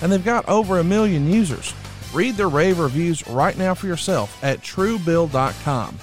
[0.01, 1.73] and they've got over a million users.
[2.13, 5.97] Read their rave reviews right now for yourself at truebill.com.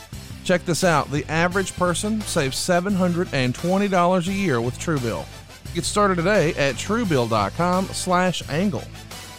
[0.45, 5.27] Check this out the average person saves $720 a year with Truebill.
[5.75, 8.85] Get started today at truebill.com slash angle.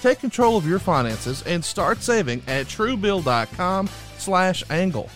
[0.02, 5.10] Take control of your finances and start saving at truebill.com slash angle.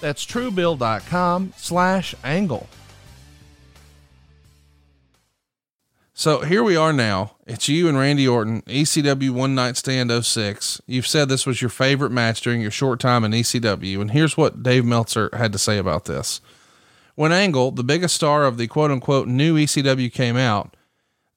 [0.00, 2.66] That's truebill.com slash angle.
[6.18, 7.32] So here we are now.
[7.46, 10.80] It's you and Randy Orton, ECW One Night Stand 06.
[10.86, 14.00] You've said this was your favorite match during your short time in ECW.
[14.00, 16.40] And here's what Dave Meltzer had to say about this.
[17.16, 20.74] When Angle, the biggest star of the quote unquote new ECW, came out,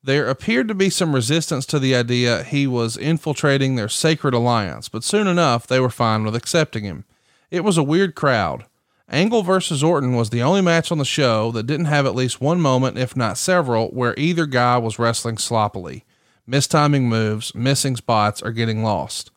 [0.01, 4.87] there appeared to be some resistance to the idea he was infiltrating their sacred alliance,
[4.87, 7.03] but soon enough they were fine with accepting him.
[7.51, 8.63] It was a weird crowd.
[9.11, 12.41] Angle versus Orton was the only match on the show that didn't have at least
[12.41, 16.05] one moment, if not several, where either guy was wrestling sloppily,
[16.47, 19.31] mistiming moves, missing spots, or getting lost.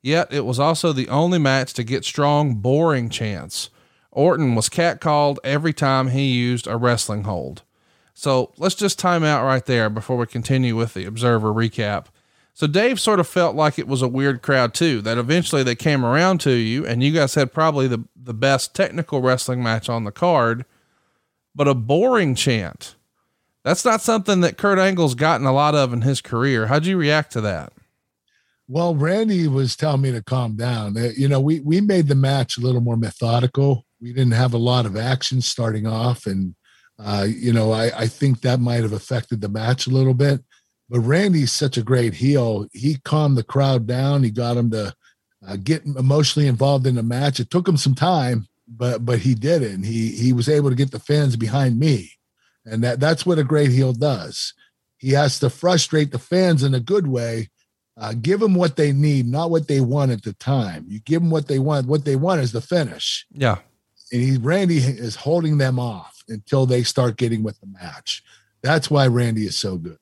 [0.00, 3.68] Yet it was also the only match to get strong, boring chants.
[4.10, 7.62] Orton was catcalled every time he used a wrestling hold.
[8.14, 12.06] So let's just time out right there before we continue with the Observer recap.
[12.52, 15.74] So Dave sort of felt like it was a weird crowd too, that eventually they
[15.74, 19.88] came around to you and you guys had probably the, the best technical wrestling match
[19.88, 20.64] on the card,
[21.54, 22.96] but a boring chant.
[23.62, 26.66] That's not something that Kurt Angle's gotten a lot of in his career.
[26.66, 27.72] How'd you react to that?
[28.68, 30.96] Well, Randy was telling me to calm down.
[30.96, 33.84] Uh, You know, we we made the match a little more methodical.
[34.00, 36.54] We didn't have a lot of action starting off, and
[36.98, 40.44] uh, you know, I, I think that might have affected the match a little bit.
[40.90, 42.66] But Randy's such a great heel.
[42.72, 44.24] He calmed the crowd down.
[44.24, 44.92] He got him to
[45.46, 47.38] uh, get emotionally involved in the match.
[47.40, 49.72] It took him some time, but but he did it.
[49.72, 52.10] And he he was able to get the fans behind me,
[52.66, 54.52] and that that's what a great heel does.
[54.98, 57.48] He has to frustrate the fans in a good way.
[57.96, 60.84] Uh, give them what they need, not what they want at the time.
[60.88, 61.86] You give them what they want.
[61.86, 63.58] What they want is the finish Yeah.
[64.12, 68.22] and he Randy is holding them off until they start getting with the match.
[68.62, 69.98] That's why Randy is so good.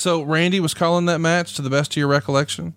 [0.00, 2.74] So Randy was calling that match to the best of your recollection.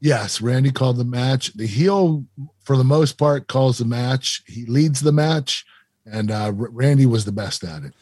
[0.00, 1.52] Yes, Randy called the match.
[1.52, 2.24] The heel,
[2.64, 4.42] for the most part, calls the match.
[4.48, 5.64] He leads the match,
[6.04, 7.94] and uh, Randy was the best at it.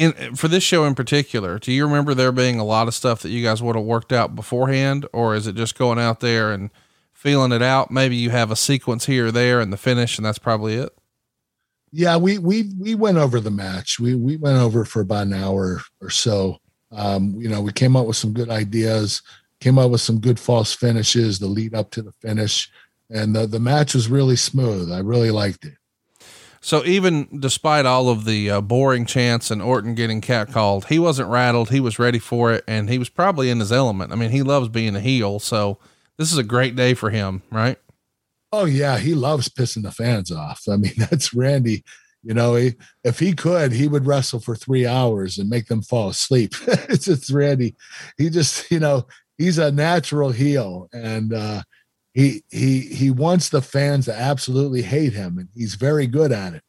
[0.00, 3.22] And for this show in particular, do you remember there being a lot of stuff
[3.22, 6.50] that you guys would have worked out beforehand, or is it just going out there
[6.50, 6.70] and
[7.12, 7.92] feeling it out?
[7.92, 10.90] Maybe you have a sequence here or there and the finish, and that's probably it.
[11.92, 14.00] Yeah, we we we went over the match.
[14.00, 16.58] We we went over for about an hour or so.
[16.92, 19.22] Um, you know, we came up with some good ideas,
[19.60, 22.70] came up with some good false finishes, the lead up to the finish,
[23.10, 24.92] and the the match was really smooth.
[24.92, 25.74] I really liked it.
[26.64, 31.28] So even despite all of the uh, boring chants and Orton getting catcalled, he wasn't
[31.28, 31.70] rattled.
[31.70, 34.12] He was ready for it, and he was probably in his element.
[34.12, 35.78] I mean, he loves being a heel, so
[36.18, 37.78] this is a great day for him, right?
[38.52, 40.62] Oh yeah, he loves pissing the fans off.
[40.70, 41.82] I mean, that's Randy.
[42.22, 45.82] You know, he, if he could, he would wrestle for three hours and make them
[45.82, 46.54] fall asleep.
[46.66, 47.74] it's just Randy.
[48.16, 49.06] He just, you know,
[49.38, 51.62] he's a natural heel, and uh,
[52.14, 56.54] he he he wants the fans to absolutely hate him, and he's very good at
[56.54, 56.62] it.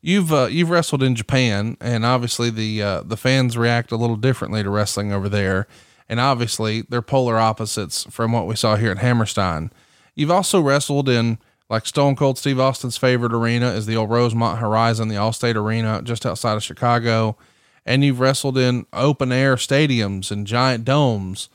[0.00, 4.16] You've uh, you've wrestled in Japan, and obviously the uh, the fans react a little
[4.16, 5.66] differently to wrestling over there,
[6.08, 9.70] and obviously they're polar opposites from what we saw here at Hammerstein.
[10.14, 11.38] You've also wrestled in
[11.68, 16.00] like Stone Cold Steve Austin's favorite arena is the old Rosemont Horizon, the Allstate Arena
[16.02, 17.36] just outside of Chicago,
[17.84, 21.48] and you've wrestled in open air stadiums and giant domes.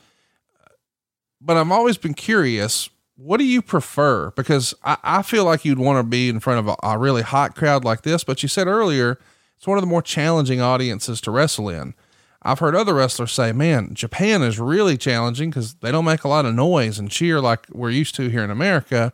[1.42, 4.32] But I've always been curious what do you prefer?
[4.32, 7.22] Because I, I feel like you'd want to be in front of a, a really
[7.22, 9.20] hot crowd like this, but you said earlier
[9.56, 11.94] it's one of the more challenging audiences to wrestle in.
[12.42, 16.28] I've heard other wrestlers say, man, Japan is really challenging because they don't make a
[16.28, 19.14] lot of noise and cheer like we're used to here in America.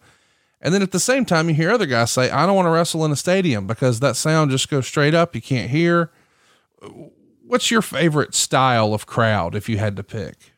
[0.62, 2.72] And then at the same time, you hear other guys say, I don't want to
[2.72, 5.34] wrestle in a stadium because that sound just goes straight up.
[5.34, 6.12] You can't hear.
[7.46, 10.54] What's your favorite style of crowd if you had to pick?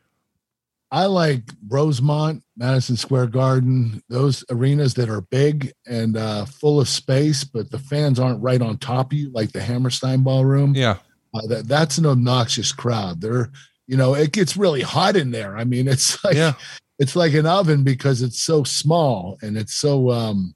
[0.92, 6.88] I like Rosemont, Madison Square Garden, those arenas that are big and uh, full of
[6.88, 10.74] space, but the fans aren't right on top of you, like the Hammerstein Ballroom.
[10.74, 10.98] Yeah.
[11.34, 13.22] Uh, that that's an obnoxious crowd.
[13.22, 13.50] They're,
[13.86, 15.56] you know, it gets really hot in there.
[15.56, 16.52] I mean, it's like Yeah.
[16.98, 20.54] It's like an oven because it's so small and it's so, um,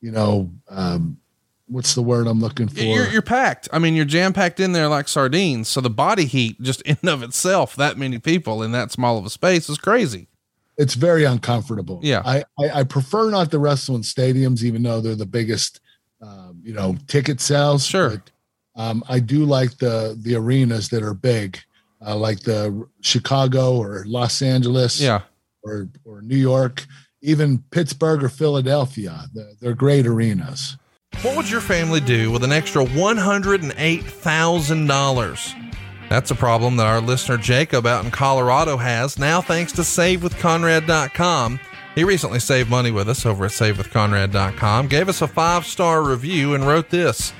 [0.00, 1.18] you know, um,
[1.66, 2.80] what's the word I'm looking for?
[2.80, 3.68] You're, you're packed.
[3.72, 5.68] I mean, you're jam packed in there like sardines.
[5.68, 9.26] So the body heat, just in of itself, that many people in that small of
[9.26, 10.28] a space is crazy.
[10.76, 12.00] it's very uncomfortable.
[12.02, 12.22] Yeah.
[12.24, 15.80] I, I, I prefer not to wrestle in stadiums, even though they're the biggest,
[16.22, 17.84] um, you know, ticket sales.
[17.84, 18.10] Sure.
[18.10, 18.30] But,
[18.76, 21.58] um, I do like the the arenas that are big,
[22.06, 25.22] uh, like the Chicago or Los Angeles, Yeah.
[25.62, 26.86] Or or New York,
[27.22, 29.24] even Pittsburgh or Philadelphia.
[29.60, 30.76] They're, great arenas.
[31.22, 35.74] What would your family do with an extra $108,000?
[36.08, 41.60] That's a problem that our listener Jacob out in Colorado has now thanks to SaveWithConrad.com.
[41.94, 46.54] He recently saved money with us over at SaveWithConrad.com, gave us a five star review,
[46.54, 47.32] and wrote this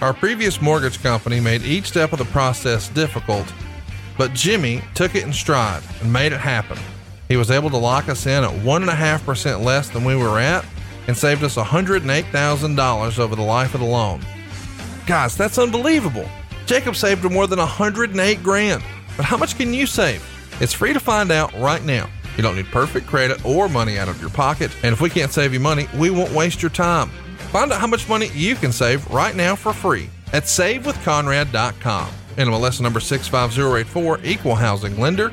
[0.00, 3.52] Our previous mortgage company made each step of the process difficult,
[4.18, 6.78] but Jimmy took it in stride and made it happen.
[7.30, 10.64] He was able to lock us in at 1.5% less than we were at
[11.06, 14.20] and saved us $108,000 over the life of the loan.
[15.06, 16.28] Guys, that's unbelievable.
[16.66, 18.82] Jacob saved more than 108 grand.
[19.16, 20.24] But how much can you save?
[20.60, 22.10] It's free to find out right now.
[22.36, 24.72] You don't need perfect credit or money out of your pocket.
[24.82, 27.10] And if we can't save you money, we won't waste your time.
[27.52, 32.10] Find out how much money you can save right now for free at savewithconrad.com.
[32.36, 35.32] NMLS number 65084, equal housing lender.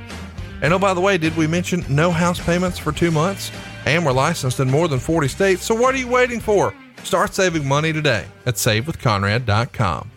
[0.62, 3.52] And oh, by the way, did we mention no house payments for two months?
[3.86, 6.74] And we're licensed in more than 40 states, so what are you waiting for?
[7.04, 10.12] Start saving money today at savewithconrad.com.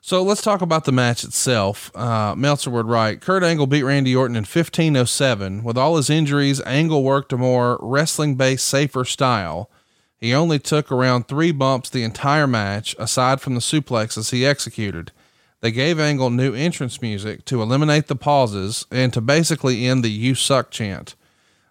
[0.00, 1.94] So let's talk about the match itself.
[1.94, 5.62] Uh, Meltzer would write Kurt Angle beat Randy Orton in 1507.
[5.62, 9.70] With all his injuries, Angle worked a more wrestling based, safer style.
[10.16, 15.12] He only took around three bumps the entire match, aside from the suplexes he executed.
[15.60, 20.10] They gave Angle new entrance music to eliminate the pauses and to basically end the
[20.10, 21.16] You Suck chant.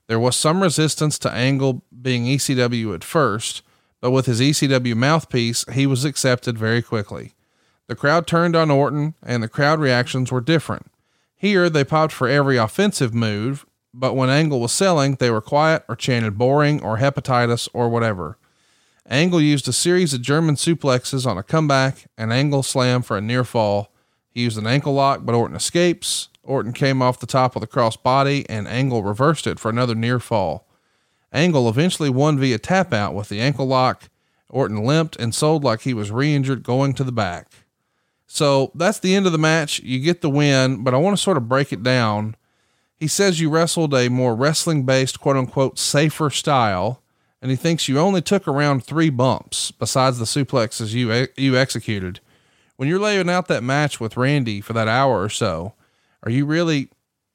[0.07, 3.61] There was some resistance to Angle being ECW at first,
[4.01, 7.33] but with his ECW mouthpiece, he was accepted very quickly.
[7.87, 10.91] The crowd turned on Orton, and the crowd reactions were different.
[11.35, 15.83] Here, they popped for every offensive move, but when Angle was selling, they were quiet
[15.87, 18.37] or chanted boring or hepatitis or whatever.
[19.09, 23.21] Angle used a series of German suplexes on a comeback, and Angle slam for a
[23.21, 23.93] near fall.
[24.31, 26.27] He used an ankle lock, but Orton escapes.
[26.43, 29.95] Orton came off the top of the cross body, and Angle reversed it for another
[29.95, 30.67] near fall.
[31.31, 34.09] Angle eventually won via tap out with the ankle lock.
[34.49, 37.47] Orton limped and sold like he was re injured going to the back.
[38.27, 39.79] So that's the end of the match.
[39.79, 42.35] You get the win, but I want to sort of break it down.
[42.97, 47.01] He says you wrestled a more wrestling based, quote unquote, safer style,
[47.47, 52.19] and he thinks you only took around three bumps besides the suplexes you, you executed.
[52.75, 55.73] When you're laying out that match with Randy for that hour or so,
[56.23, 56.89] are you really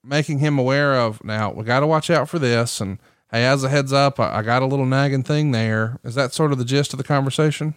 [0.04, 2.78] making him aware of now we got to watch out for this?
[2.78, 2.98] And
[3.30, 5.98] hey, as a heads up, I, I got a little nagging thing there.
[6.04, 7.74] Is that sort of the gist of the conversation?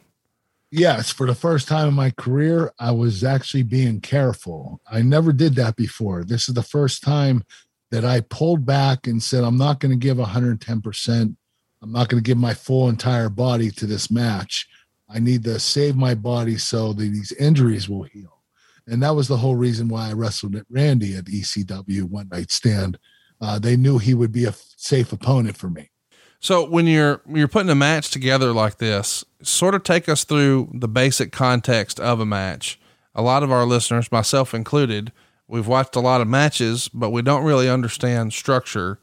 [0.71, 4.81] Yes, for the first time in my career, I was actually being careful.
[4.91, 6.25] I never did that before.
[6.25, 7.45] This is the first time
[7.91, 11.38] that I pulled back and said, I'm not going to give 110%.
[11.86, 14.67] I'm not going to give my full entire body to this match.
[15.07, 18.41] I need to save my body so that these injuries will heal.
[18.88, 22.49] And that was the whole reason why I wrestled at Randy at ECW one night
[22.49, 22.97] stand.
[23.39, 25.91] Uh, they knew he would be a safe opponent for me.
[26.39, 30.71] So when you're you're putting a match together like this, sort of take us through
[30.73, 32.79] the basic context of a match.
[33.13, 35.11] A lot of our listeners, myself included,
[35.47, 38.97] we've watched a lot of matches, but we don't really understand structure.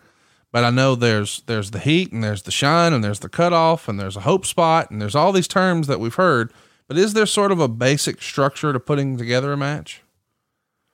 [0.53, 3.89] But I know there's there's the heat and there's the shine and there's the cutoff
[3.89, 6.53] and there's a hope spot and there's all these terms that we've heard.
[6.89, 10.03] But is there sort of a basic structure to putting together a match?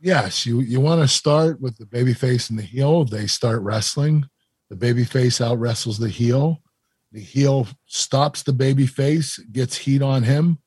[0.00, 3.04] Yes, you you want to start with the baby face and the heel.
[3.04, 4.26] They start wrestling.
[4.70, 6.62] The baby face out wrestles the heel.
[7.10, 10.58] The heel stops the baby face, gets heat on him,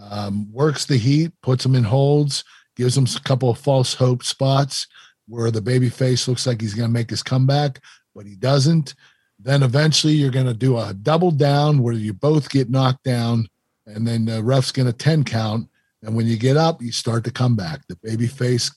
[0.00, 2.42] um, works the heat, puts him in holds,
[2.74, 4.86] gives him a couple of false hope spots
[5.28, 7.80] where the baby face looks like he's going to make his comeback,
[8.14, 8.94] but he doesn't.
[9.38, 13.48] Then eventually you're going to do a double down where you both get knocked down,
[13.86, 15.68] and then the ref's going to 10 count.
[16.02, 17.86] And when you get up, you start the comeback.
[17.86, 18.70] The baby face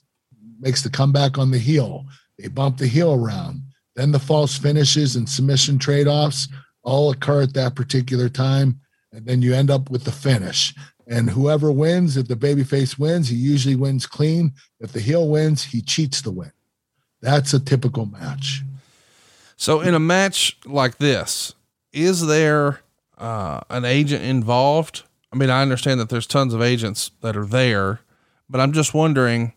[0.58, 2.06] makes the comeback on the heel.
[2.38, 3.62] They bump the heel around.
[3.96, 6.48] Then the false finishes and submission trade offs
[6.82, 8.80] all occur at that particular time.
[9.12, 10.74] And then you end up with the finish.
[11.06, 14.52] And whoever wins, if the babyface wins, he usually wins clean.
[14.80, 16.52] If the heel wins, he cheats the win.
[17.20, 18.62] That's a typical match.
[19.56, 21.54] So, in a match like this,
[21.92, 22.80] is there
[23.18, 25.04] uh, an agent involved?
[25.32, 28.00] I mean, I understand that there's tons of agents that are there,
[28.48, 29.54] but I'm just wondering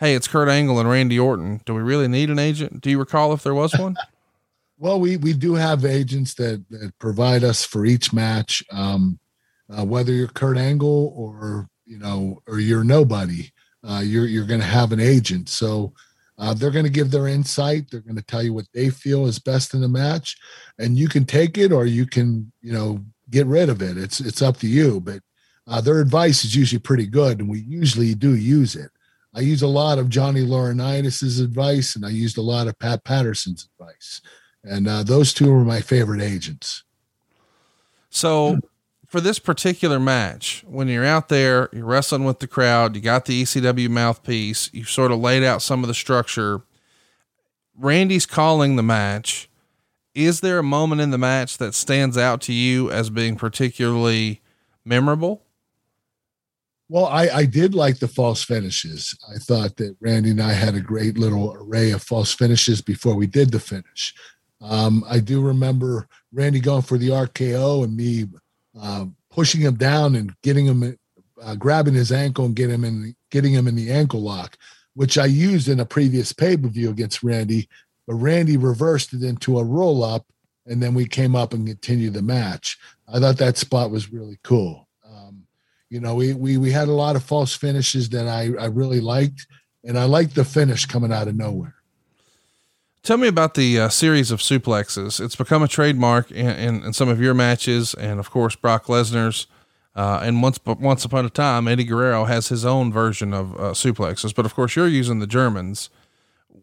[0.00, 1.60] hey, it's Kurt Angle and Randy Orton.
[1.66, 2.80] Do we really need an agent?
[2.80, 3.96] Do you recall if there was one?
[4.78, 8.64] well, we we do have agents that that provide us for each match.
[8.72, 9.20] Um,
[9.68, 13.52] uh, whether you're Kurt Angle or you know or you're nobody,
[13.86, 15.48] uh, you're you're going to have an agent.
[15.48, 15.92] So.
[16.40, 17.90] Uh, they're going to give their insight.
[17.90, 20.38] They're going to tell you what they feel is best in the match,
[20.78, 23.98] and you can take it or you can, you know, get rid of it.
[23.98, 25.00] It's it's up to you.
[25.00, 25.20] But
[25.66, 28.90] uh, their advice is usually pretty good, and we usually do use it.
[29.34, 33.04] I use a lot of Johnny Laurinaitis's advice, and I used a lot of Pat
[33.04, 34.22] Patterson's advice,
[34.64, 36.84] and uh, those two are my favorite agents.
[38.08, 38.58] So,
[39.10, 43.24] for this particular match, when you're out there, you're wrestling with the crowd, you got
[43.24, 46.62] the ECW mouthpiece, you've sort of laid out some of the structure.
[47.76, 49.50] Randy's calling the match.
[50.14, 54.42] Is there a moment in the match that stands out to you as being particularly
[54.84, 55.42] memorable?
[56.88, 59.18] Well, I, I did like the false finishes.
[59.28, 63.16] I thought that Randy and I had a great little array of false finishes before
[63.16, 64.14] we did the finish.
[64.60, 68.26] Um, I do remember Randy going for the RKO and me
[68.78, 70.98] uh, pushing him down and getting him,
[71.42, 74.58] uh, grabbing his ankle and getting him in, getting him in the ankle lock,
[74.94, 77.68] which I used in a previous pay per view against Randy.
[78.06, 80.26] But Randy reversed it into a roll up,
[80.66, 82.78] and then we came up and continued the match.
[83.08, 84.88] I thought that spot was really cool.
[85.04, 85.46] Um,
[85.90, 89.00] You know, we we we had a lot of false finishes that I I really
[89.00, 89.46] liked,
[89.84, 91.74] and I liked the finish coming out of nowhere.
[93.02, 95.24] Tell me about the uh, series of suplexes.
[95.24, 98.86] It's become a trademark in, in, in, some of your matches, and of course Brock
[98.86, 99.46] Lesnar's.
[99.96, 103.54] Uh, and once, but once upon a time, Eddie Guerrero has his own version of
[103.54, 104.34] uh, suplexes.
[104.34, 105.90] But of course, you're using the Germans.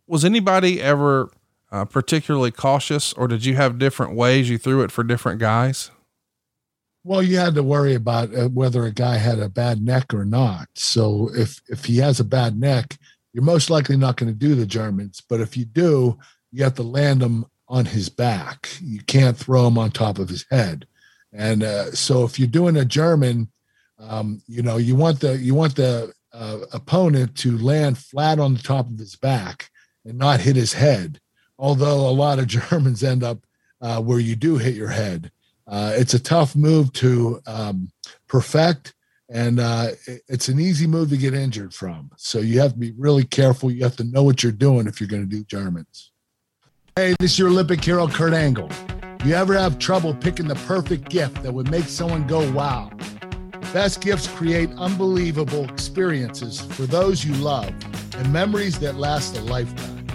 [0.05, 1.31] Was anybody ever
[1.71, 5.91] uh, particularly cautious, or did you have different ways you threw it for different guys?
[7.03, 10.23] Well, you had to worry about uh, whether a guy had a bad neck or
[10.23, 10.67] not.
[10.75, 12.97] So if if he has a bad neck,
[13.37, 15.21] you're most likely not going to do the Germans.
[15.21, 16.17] But if you do,
[16.51, 18.67] you have to land him on his back.
[18.81, 20.87] You can't throw him on top of his head.
[21.31, 23.51] And uh, so if you're doing a German,
[23.99, 28.55] um, you know, you want the you want the uh, opponent to land flat on
[28.55, 29.69] the top of his back
[30.03, 31.19] and not hit his head.
[31.59, 33.45] Although a lot of Germans end up
[33.81, 35.31] uh, where you do hit your head.
[35.67, 37.91] Uh, it's a tough move to um,
[38.25, 38.95] perfect,
[39.29, 39.89] and uh,
[40.27, 42.11] it's an easy move to get injured from.
[42.17, 43.71] So you have to be really careful.
[43.71, 46.11] You have to know what you're doing if you're going to do Germans.
[46.95, 48.71] Hey, this is your Olympic hero, Kurt Angle.
[49.25, 52.91] You ever have trouble picking the perfect gift that would make someone go wow?
[53.73, 57.73] Best gifts create unbelievable experiences for those you love
[58.15, 60.07] and memories that last a lifetime.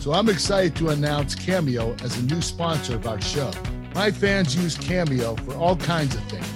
[0.00, 3.50] So I'm excited to announce Cameo as a new sponsor of our show.
[3.94, 6.46] My fans use Cameo for all kinds of things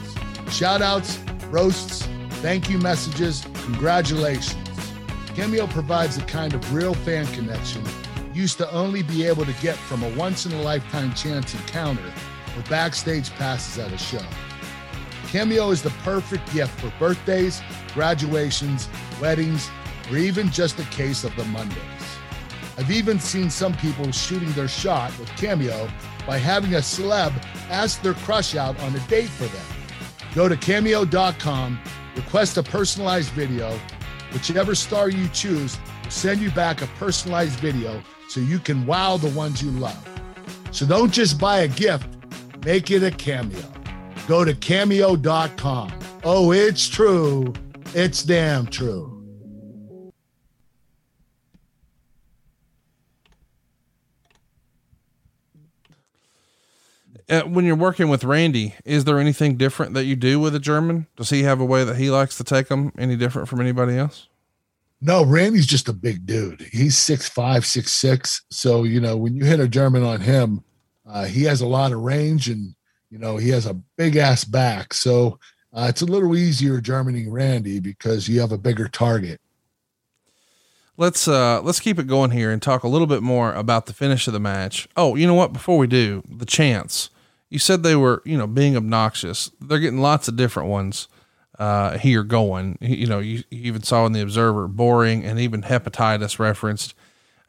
[0.51, 1.19] shout outs,
[1.51, 2.07] roasts,
[2.43, 4.57] thank you messages, congratulations.
[5.35, 7.83] Cameo provides a kind of real fan connection
[8.33, 12.13] used to only be able to get from a once in a lifetime chance encounter
[12.57, 14.25] or backstage passes at a show.
[15.29, 17.61] Cameo is the perfect gift for birthdays,
[17.95, 18.89] graduations,
[19.21, 19.71] weddings,
[20.11, 21.77] or even just a case of the Mondays.
[22.79, 25.89] I've even seen some people shooting their shot with Cameo
[26.27, 27.33] by having a celeb
[27.71, 29.76] ask their crush out on a date for them.
[30.37, 31.81] Go to cameo.com,
[32.15, 33.81] request a personalized video.
[34.35, 39.17] Whichever star you choose will send you back a personalized video so you can wow
[39.17, 40.07] the ones you love.
[40.73, 42.07] So don't just buy a gift,
[42.67, 43.65] make it a cameo.
[44.29, 45.99] Go to cameo.com.
[46.23, 47.55] Oh, it's true.
[47.95, 49.16] It's damn true.
[57.29, 60.61] Uh, when you're working with Randy, is there anything different that you do with a
[60.61, 61.09] German?
[61.17, 63.99] Does he have a way that he likes to take them any different from anybody
[63.99, 64.29] else?
[65.01, 66.61] No, Randy's just a big dude.
[66.73, 68.43] He's six five, six six.
[68.51, 70.63] So you know when you hit a German on him,
[71.05, 72.75] uh, he has a lot of range, and
[73.11, 74.95] you know he has a big ass back.
[74.95, 75.39] So
[75.73, 79.41] uh, it's a little easier Germaning Randy because you have a bigger target.
[80.97, 83.93] Let's uh let's keep it going here and talk a little bit more about the
[83.93, 84.89] finish of the match.
[84.97, 85.53] Oh, you know what?
[85.53, 87.11] Before we do, the chants.
[87.49, 89.51] You said they were, you know, being obnoxious.
[89.61, 91.09] They're getting lots of different ones
[91.59, 92.79] uh, here going.
[92.81, 96.95] You know, you, you, even saw in the Observer boring and even hepatitis referenced.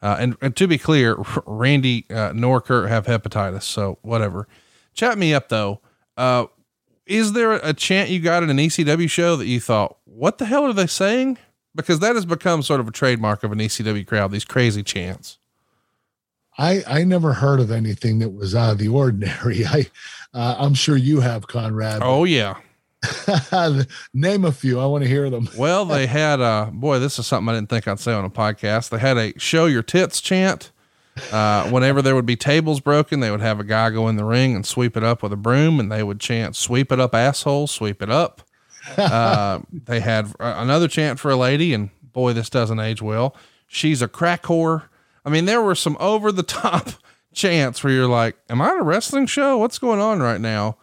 [0.00, 4.46] Uh, and, and, to be clear, Randy uh, nor Kurt have hepatitis, so whatever.
[4.94, 5.80] Chat me up though.
[6.16, 6.46] Uh,
[7.06, 10.44] is there a chant you got in an ECW show that you thought, what the
[10.44, 11.38] hell are they saying?
[11.74, 14.30] Because that has become sort of a trademark of an ECW crowd.
[14.30, 15.37] These crazy chants.
[16.58, 19.64] I I never heard of anything that was out of the ordinary.
[19.66, 19.86] I
[20.34, 22.00] uh, I'm sure you have, Conrad.
[22.02, 22.56] Oh yeah.
[24.12, 24.80] Name a few.
[24.80, 25.48] I want to hear them.
[25.56, 28.30] well, they had a boy, this is something I didn't think I'd say on a
[28.30, 28.90] podcast.
[28.90, 30.72] They had a show your tits chant.
[31.32, 34.24] Uh, whenever there would be tables broken, they would have a guy go in the
[34.24, 37.12] ring and sweep it up with a broom, and they would chant, "Sweep it up,
[37.12, 37.66] asshole!
[37.66, 38.42] Sweep it up."
[38.96, 43.34] Uh, they had another chant for a lady, and boy, this doesn't age well.
[43.66, 44.84] She's a crack whore.
[45.24, 46.90] I mean, there were some over the top
[47.32, 49.58] chants where you're like, "Am I at a wrestling show?
[49.58, 50.76] What's going on right now?"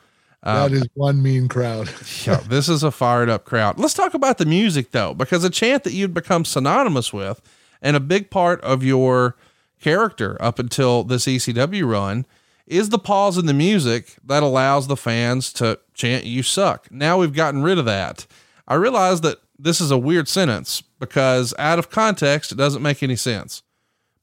[0.46, 1.90] that um, is one mean crowd.
[2.26, 3.80] yeah, this is a fired up crowd.
[3.80, 7.42] Let's talk about the music though, because a chant that you'd become synonymous with
[7.82, 9.36] and a big part of your
[9.82, 12.26] character up until this ECW run
[12.68, 16.92] is the pause in the music that allows the fans to chant you suck.
[16.92, 18.26] Now we've gotten rid of that.
[18.68, 23.02] I realize that this is a weird sentence because out of context it doesn't make
[23.04, 23.64] any sense.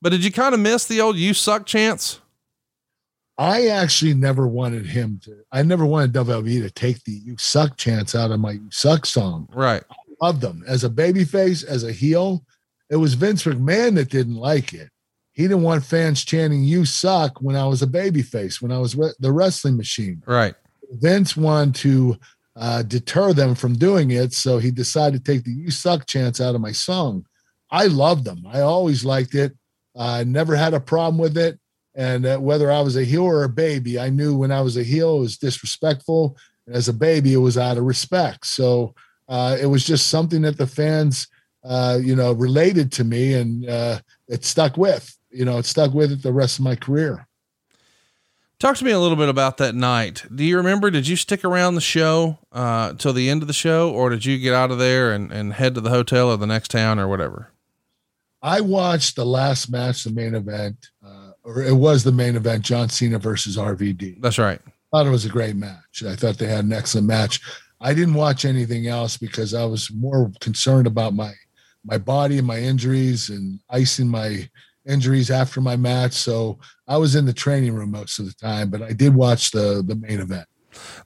[0.03, 2.19] But did you kind of miss the old you suck chants?
[3.39, 5.45] I actually never wanted him to.
[5.53, 9.07] I never wanted WWE to take the "You Suck" chance out of my "You Suck"
[9.07, 9.49] song.
[9.55, 9.83] Right.
[9.91, 12.45] I love them as a babyface, as a heel.
[12.91, 14.91] It was Vince McMahon that didn't like it.
[15.33, 18.97] He didn't want fans chanting "You suck" when I was a babyface, when I was
[18.97, 20.23] re- the wrestling machine.
[20.27, 20.55] Right.
[20.91, 22.19] Vince wanted to
[22.57, 26.41] uh, deter them from doing it, so he decided to take the "You suck" chance
[26.41, 27.25] out of my song.
[27.71, 28.45] I loved them.
[28.47, 29.57] I always liked it.
[29.97, 31.59] I never had a problem with it.
[31.95, 34.77] And uh, whether I was a heel or a baby, I knew when I was
[34.77, 36.37] a heel, it was disrespectful.
[36.67, 38.47] And as a baby, it was out of respect.
[38.47, 38.95] So
[39.29, 41.29] uh, it was just something that the fans,
[41.65, 45.93] uh, you know, related to me and uh, it stuck with, you know, it stuck
[45.93, 47.27] with it the rest of my career.
[48.59, 50.25] Talk to me a little bit about that night.
[50.33, 50.89] Do you remember?
[50.89, 54.25] Did you stick around the show uh, till the end of the show, or did
[54.25, 57.01] you get out of there and, and head to the hotel or the next town
[57.01, 57.52] or whatever?
[58.43, 62.65] I watched the last match, the main event, uh, or it was the main event,
[62.65, 64.21] John Cena versus RVD.
[64.21, 64.61] That's right.
[64.91, 66.03] thought it was a great match.
[66.07, 67.41] I thought they had an excellent match.
[67.81, 71.33] I didn't watch anything else because I was more concerned about my
[71.85, 74.49] my body and my injuries and icing my
[74.89, 76.13] injuries after my match.
[76.13, 79.53] So I was in the training room most of the time, but I did watch
[79.53, 80.47] the the main event.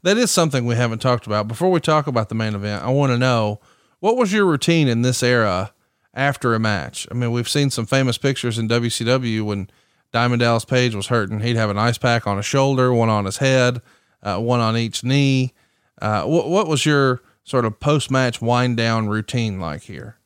[0.02, 1.48] That is something we haven't talked about.
[1.48, 3.60] Before we talk about the main event, I want to know
[4.00, 5.72] what was your routine in this era
[6.16, 7.06] after a match?
[7.10, 9.70] I mean, we've seen some famous pictures in WCW when
[10.12, 11.40] Diamond Dallas Page was hurting.
[11.40, 13.82] He'd have an ice pack on his shoulder, one on his head,
[14.22, 15.52] uh, one on each knee.
[16.00, 20.18] Uh, what, what was your sort of post match wind down routine like here?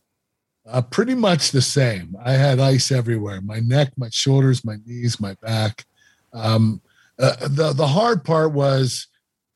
[0.67, 2.17] Uh, pretty much the same.
[2.25, 5.85] I had ice everywhere my neck, my shoulders, my knees, my back.
[6.33, 6.81] Um,
[7.19, 9.09] uh, the, the hard part was,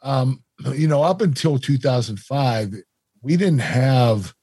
[0.03, 2.74] um, you know, up until 2005,
[3.22, 4.35] we didn't have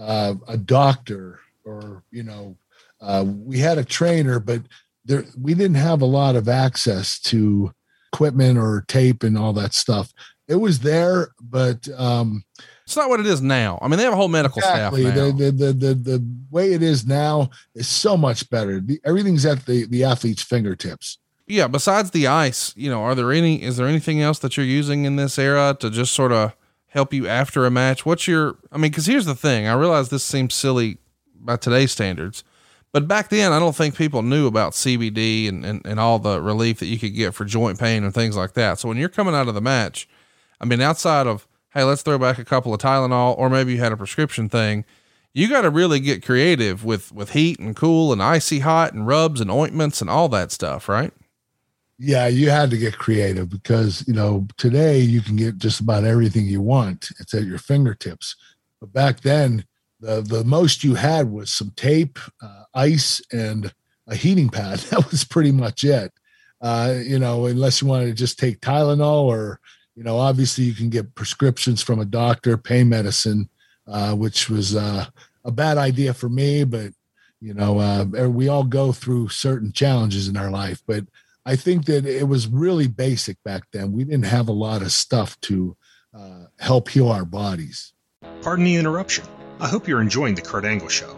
[0.00, 2.56] uh, a doctor or, you know,
[3.00, 4.62] uh, we had a trainer, but
[5.04, 7.72] there, we didn't have a lot of access to
[8.12, 10.12] equipment or tape and all that stuff.
[10.48, 12.42] It was there, but um,
[12.84, 13.78] it's not what it is now.
[13.80, 15.02] I mean, they have a whole medical exactly.
[15.02, 15.26] staff now.
[15.26, 18.80] The, the, the, the, the way it is now is so much better.
[18.80, 21.18] The, everything's at the, the athlete's fingertips.
[21.46, 21.68] Yeah.
[21.68, 25.04] Besides the ice, you know, are there any, is there anything else that you're using
[25.04, 26.52] in this era to just sort of
[26.90, 28.04] help you after a match?
[28.04, 29.66] What's your, I mean, cause here's the thing.
[29.66, 30.98] I realize this seems silly
[31.34, 32.44] by today's standards,
[32.92, 36.40] but back then I don't think people knew about CBD and, and, and all the
[36.40, 38.78] relief that you could get for joint pain and things like that.
[38.78, 40.08] So when you're coming out of the match,
[40.60, 43.78] I mean, outside of, hey, let's throw back a couple of Tylenol, or maybe you
[43.78, 44.84] had a prescription thing.
[45.32, 49.06] You got to really get creative with with heat and cool and icy hot and
[49.06, 51.12] rubs and ointments and all that stuff, right?
[52.02, 56.04] Yeah, you had to get creative because you know today you can get just about
[56.04, 57.10] everything you want.
[57.20, 58.36] It's at your fingertips.
[58.80, 59.66] But back then,
[60.00, 63.74] the the most you had was some tape, uh, ice, and
[64.08, 64.80] a heating pad.
[64.90, 66.10] That was pretty much it.
[66.62, 69.60] Uh, you know, unless you wanted to just take Tylenol or
[69.94, 73.50] you know, obviously you can get prescriptions from a doctor, pain medicine,
[73.86, 75.04] uh, which was uh,
[75.44, 76.92] a bad idea for me, but
[77.42, 80.82] you know, uh, we all go through certain challenges in our life.
[80.86, 81.04] But
[81.46, 83.92] I think that it was really basic back then.
[83.92, 85.76] We didn't have a lot of stuff to
[86.16, 87.92] uh, help heal our bodies.
[88.42, 89.24] Pardon the interruption.
[89.58, 91.16] I hope you're enjoying the Kurt Angle Show.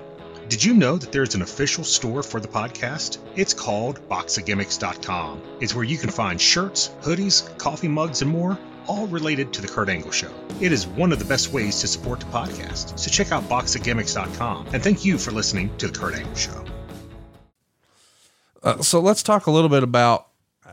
[0.48, 3.18] Did you know that there's an official store for the podcast?
[3.36, 5.40] It's called boxofgimmicks.com.
[5.60, 9.68] It's where you can find shirts, hoodies, coffee mugs, and more all related to the
[9.68, 10.32] Kurt Angle Show.
[10.60, 14.68] It is one of the best ways to support the podcast, so check out boxofgimmicks.com.
[14.72, 16.64] And thank you for listening to the Kurt Angle Show.
[18.62, 20.28] Uh, so let's talk a little bit about,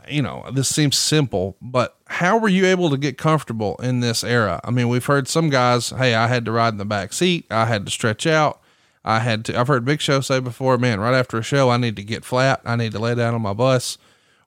[0.07, 4.23] you know, this seems simple, but how were you able to get comfortable in this
[4.23, 4.59] era?
[4.63, 7.45] I mean, we've heard some guys, hey, I had to ride in the back seat,
[7.49, 8.61] I had to stretch out.
[9.03, 11.77] I had to, I've heard Big Show say before, man, right after a show, I
[11.77, 12.61] need to get flat.
[12.65, 13.97] I need to lay down on my bus.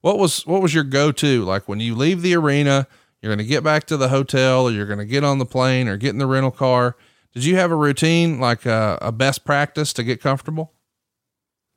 [0.03, 1.43] What was, what was your go to?
[1.43, 2.87] Like when you leave the arena,
[3.21, 5.47] you're going to get back to the hotel or you're going to get on the
[5.47, 6.97] plane or get in the rental car.
[7.33, 10.75] Did you have a routine, like a, a best practice to get comfortable?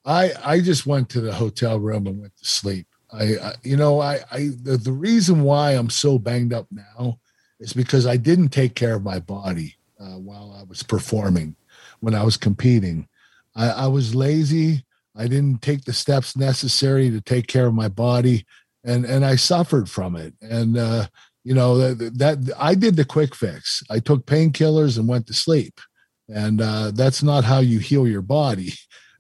[0.06, 2.88] I, I just went to the hotel room and went to sleep.
[3.12, 7.20] I, I you know, I, I, the, the reason why I'm so banged up now
[7.60, 11.56] is because I didn't take care of my body uh, while I was performing,
[12.02, 13.08] when I was competing.
[13.56, 14.86] I, I was lazy.
[15.16, 18.46] I didn't take the steps necessary to take care of my body
[18.86, 20.34] and and I suffered from it.
[20.42, 21.08] And uh,
[21.44, 23.84] you know that, that I did the quick fix.
[23.90, 25.82] I took painkillers and went to sleep,
[26.30, 28.74] and uh, that's not how you heal your body.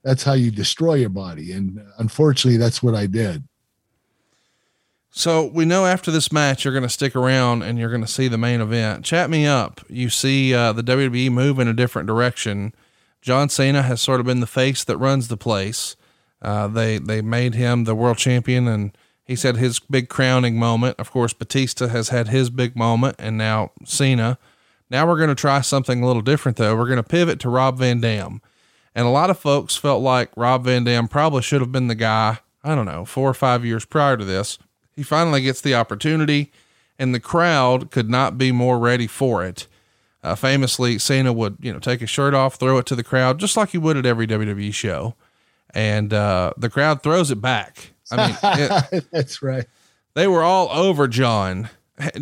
[0.06, 1.52] That's how you destroy your body.
[1.52, 3.44] And unfortunately, that's what I did.
[5.10, 8.08] So we know after this match, you're going to stick around and you're going to
[8.08, 9.04] see the main event.
[9.04, 9.82] Chat me up.
[9.90, 12.76] You see uh, the WWE move in a different direction.
[13.22, 15.96] John Cena has sort of been the face that runs the place.
[16.40, 21.00] Uh, they they made him the world champion and he said his big crowning moment.
[21.00, 24.38] Of course, Batista has had his big moment, and now Cena.
[24.92, 26.76] Now we're going to try something a little different, though.
[26.76, 28.40] We're going to pivot to Rob Van Dam.
[28.96, 31.96] And a lot of folks felt like Rob Van Dam probably should have been the
[31.96, 34.58] guy, I don't know, four or five years prior to this.
[34.96, 36.52] He finally gets the opportunity,
[36.98, 39.68] and the crowd could not be more ready for it.
[40.24, 43.38] Uh, famously, Cena would, you know, take his shirt off, throw it to the crowd,
[43.38, 45.14] just like he would at every WWE show.
[45.74, 48.38] And uh, the crowd throws it back I mean,
[48.92, 49.66] it, that's right.
[50.14, 51.70] They were all over John.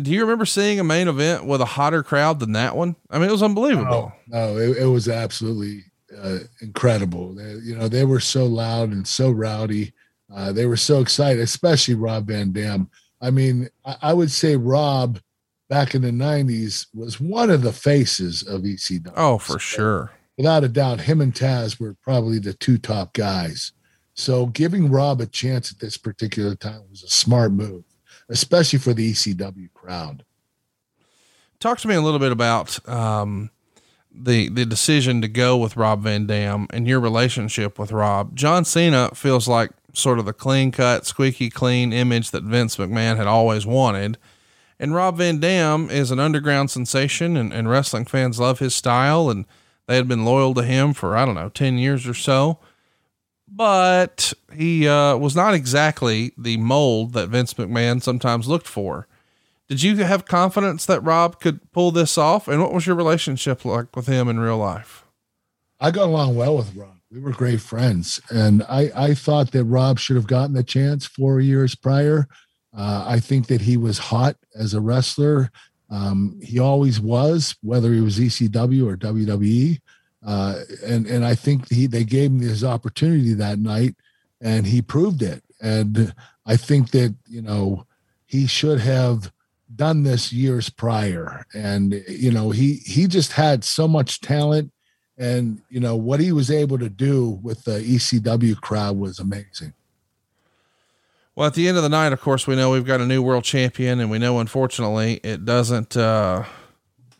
[0.00, 2.96] Do you remember seeing a main event with a hotter crowd than that one?
[3.10, 4.12] I mean, it was unbelievable.
[4.28, 5.84] No, no it, it was absolutely
[6.20, 7.34] uh, incredible.
[7.34, 9.92] They, you know, they were so loud and so rowdy.
[10.34, 12.90] Uh, they were so excited, especially Rob Van Dam.
[13.20, 15.20] I mean, I, I would say Rob
[15.68, 19.12] back in the 90s was one of the faces of ECW.
[19.16, 20.12] Oh, for sure.
[20.36, 23.72] Without a doubt, him and Taz were probably the two top guys.
[24.14, 27.84] So giving Rob a chance at this particular time was a smart move,
[28.28, 30.24] especially for the ECW crowd.
[31.60, 33.50] Talk to me a little bit about um,
[34.14, 38.34] the the decision to go with Rob Van Dam and your relationship with Rob.
[38.34, 43.16] John Cena feels like sort of the clean cut, squeaky clean image that Vince McMahon
[43.16, 44.18] had always wanted.
[44.78, 49.30] And Rob Van Dam is an underground sensation and, and wrestling fans love his style
[49.30, 49.46] and
[49.86, 52.58] they had been loyal to him for, I don't know, 10 years or so.
[53.46, 59.06] But he uh, was not exactly the mold that Vince McMahon sometimes looked for.
[59.68, 62.48] Did you have confidence that Rob could pull this off?
[62.48, 65.04] And what was your relationship like with him in real life?
[65.80, 66.98] I got along well with Rob.
[67.10, 68.20] We were great friends.
[68.30, 72.26] And I, I thought that Rob should have gotten the chance four years prior.
[72.76, 75.50] Uh, I think that he was hot as a wrestler.
[75.90, 79.80] Um, he always was, whether he was ECW or WWE.
[80.26, 83.94] Uh, and and I think he they gave him his opportunity that night,
[84.40, 85.44] and he proved it.
[85.60, 86.14] And
[86.46, 87.86] I think that you know
[88.26, 89.30] he should have
[89.76, 91.44] done this years prior.
[91.54, 94.72] And you know he he just had so much talent,
[95.18, 99.74] and you know what he was able to do with the ECW crowd was amazing.
[101.36, 103.20] Well, at the end of the night, of course, we know we've got a new
[103.20, 106.44] world champion, and we know unfortunately it doesn't uh,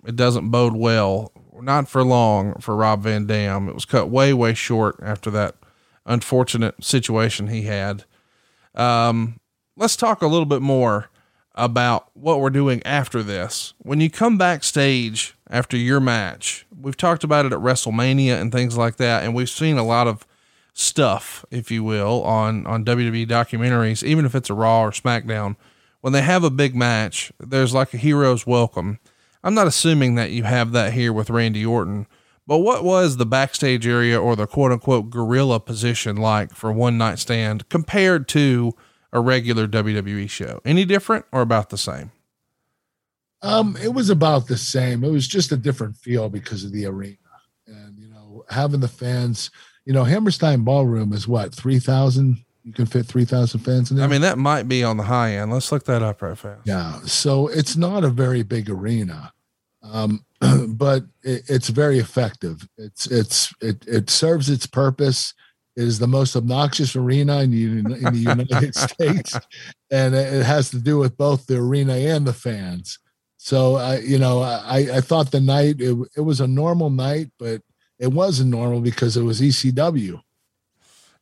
[0.07, 1.33] it doesn't bode well.
[1.61, 3.69] Not for long for Rob Van Dam.
[3.69, 5.57] It was cut way way short after that
[6.05, 8.05] unfortunate situation he had.
[8.75, 9.41] Um,
[9.77, 11.11] let's talk a little bit more
[11.55, 13.75] about what we're doing after this.
[13.79, 18.77] When you come backstage after your match, we've talked about it at WrestleMania and things
[18.77, 20.27] like that, and we've seen a lot of
[20.73, 25.57] stuff, if you will, on on WWE documentaries, even if it's a Raw or SmackDown,
[26.01, 28.99] when they have a big match, there's like a hero's welcome.
[29.43, 32.07] I'm not assuming that you have that here with Randy Orton,
[32.47, 36.99] but what was the backstage area or the quote unquote gorilla position like for one
[36.99, 38.75] night stand compared to
[39.15, 40.61] a regular WWE show?
[40.65, 42.13] Any different or about the same?
[43.41, 45.05] Um, it was about the same.
[45.05, 47.17] It was just a different feel because of the arena,
[47.67, 49.51] and you know, having the fans
[49.85, 52.39] you know, Hammerstein Ballroom is what three thousand.
[52.63, 54.07] You can fit three thousand fans in there.
[54.07, 55.53] I mean, that might be on the high end.
[55.53, 56.63] Let's look that up right fast.
[56.65, 59.33] Yeah, so it's not a very big arena,
[59.83, 60.25] um,
[60.69, 62.67] but it, it's very effective.
[62.79, 65.35] It's it's it it serves its purpose.
[65.77, 69.39] It is the most obnoxious arena in, in the United States,
[69.91, 72.99] and it has to do with both the arena and the fans.
[73.37, 77.31] So I, you know, I I thought the night it, it was a normal night,
[77.39, 77.61] but
[77.99, 80.21] it wasn't normal because it was ECW.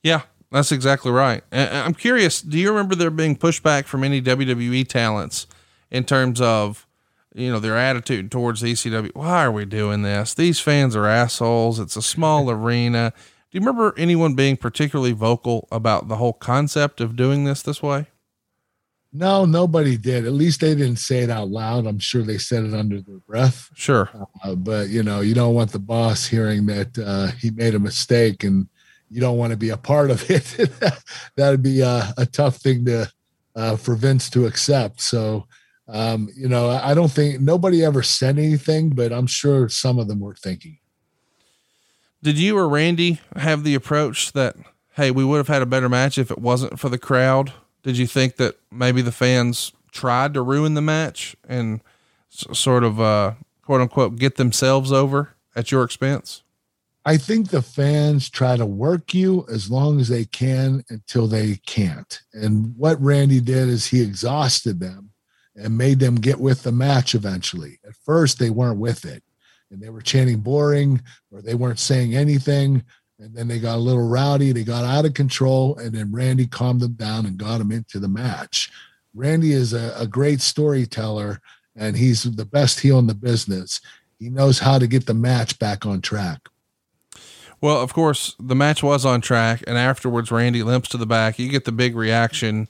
[0.03, 1.43] Yeah, that's exactly right.
[1.51, 5.47] I'm curious, do you remember there being pushback from any WWE talents
[5.91, 6.87] in terms of,
[7.35, 9.15] you know, their attitude towards ECW?
[9.15, 10.35] Why are we doing this?
[10.35, 11.81] These fans are assholes.
[11.81, 13.15] It's a small arena.
[13.53, 17.83] Do you remember anyone being particularly vocal about the whole concept of doing this this
[17.83, 18.07] way?
[19.13, 20.25] No, nobody did.
[20.25, 21.87] At least they didn't say it out loud.
[21.87, 23.69] I'm sure they said it under their breath.
[23.75, 24.09] Sure.
[24.43, 27.79] Uh, but you know, you don't want the boss hearing that uh, he made a
[27.79, 28.69] mistake, and
[29.11, 30.57] you don't want to be a part of it.
[31.37, 33.13] That'd be a, a, tough thing to
[33.55, 35.03] uh, for Vince to accept.
[35.03, 35.47] So,
[35.89, 40.09] um, you know, I don't think nobody ever said anything, but I'm sure some of
[40.09, 40.79] them were thinking.
[42.23, 44.57] Did you or Randy have the approach that,
[44.95, 47.53] hey, we would have had a better match if it wasn't for the crowd?
[47.83, 51.81] Did you think that maybe the fans tried to ruin the match and
[52.33, 56.43] s- sort of uh, quote unquote get themselves over at your expense?
[57.05, 61.57] I think the fans try to work you as long as they can until they
[61.67, 62.21] can't.
[62.33, 65.11] And what Randy did is he exhausted them
[65.57, 67.81] and made them get with the match eventually.
[67.85, 69.25] At first, they weren't with it
[69.73, 71.03] and they were chanting boring
[71.33, 72.85] or they weren't saying anything.
[73.19, 76.47] And then they got a little rowdy, they got out of control, and then Randy
[76.47, 78.71] calmed them down and got them into the match.
[79.15, 81.41] Randy is a, a great storyteller,
[81.77, 83.81] and he's the best heel in the business.
[84.19, 86.49] He knows how to get the match back on track.
[87.61, 91.39] Well, of course, the match was on track, and afterwards, Randy limps to the back.
[91.39, 92.67] You get the big reaction.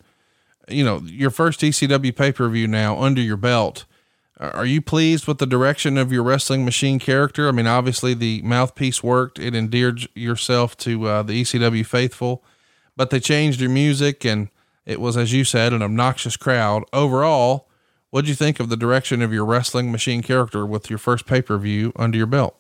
[0.69, 3.87] You know, your first ECW pay per view now under your belt.
[4.43, 7.49] Are you pleased with the direction of your wrestling machine character?
[7.49, 12.43] I mean, obviously the mouthpiece worked; it endeared yourself to uh, the ECW faithful,
[12.97, 14.49] but they changed your music, and
[14.85, 16.83] it was, as you said, an obnoxious crowd.
[16.93, 17.69] Overall,
[18.11, 21.25] what do you think of the direction of your wrestling machine character with your first
[21.25, 22.59] pay per view under your belt?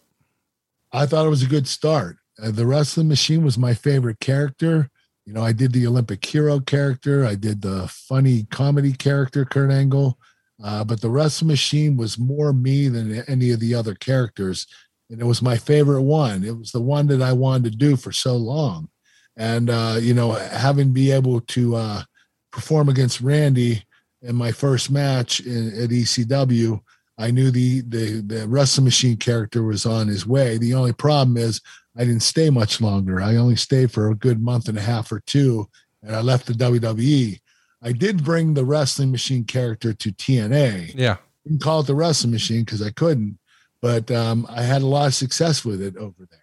[0.92, 2.18] I thought it was a good start.
[2.40, 4.88] Uh, the wrestling machine was my favorite character.
[5.26, 9.70] You know, I did the Olympic hero character, I did the funny comedy character, Kurt
[9.70, 10.16] Angle,
[10.62, 14.66] uh, but the Wrestling Machine was more me than any of the other characters.
[15.10, 16.44] And it was my favorite one.
[16.44, 18.88] It was the one that I wanted to do for so long.
[19.36, 22.02] And, uh, you know, having be able to uh,
[22.50, 23.84] perform against Randy
[24.22, 26.80] in my first match in, at ECW,
[27.18, 30.58] I knew the, the the Wrestling Machine character was on his way.
[30.58, 31.60] The only problem is
[31.96, 33.20] I didn't stay much longer.
[33.20, 35.68] I only stayed for a good month and a half or two,
[36.02, 37.38] and I left the WWE.
[37.82, 40.92] I did bring the Wrestling Machine character to TNA.
[40.94, 41.16] Yeah.
[41.44, 43.38] Didn't call it the Wrestling Machine because I couldn't,
[43.80, 46.38] but um, I had a lot of success with it over there.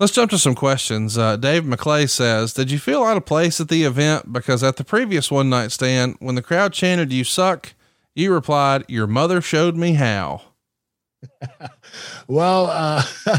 [0.00, 1.18] Let's jump to some questions.
[1.18, 4.32] Uh, Dave McClay says, Did you feel out of place at the event?
[4.32, 7.74] Because at the previous one night stand, when the crowd chanted, You suck,
[8.14, 10.40] you replied, Your mother showed me how.
[12.28, 13.02] well, uh,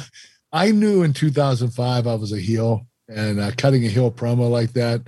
[0.53, 4.73] I knew in 2005 I was a heel, and uh, cutting a heel promo like
[4.73, 5.01] that,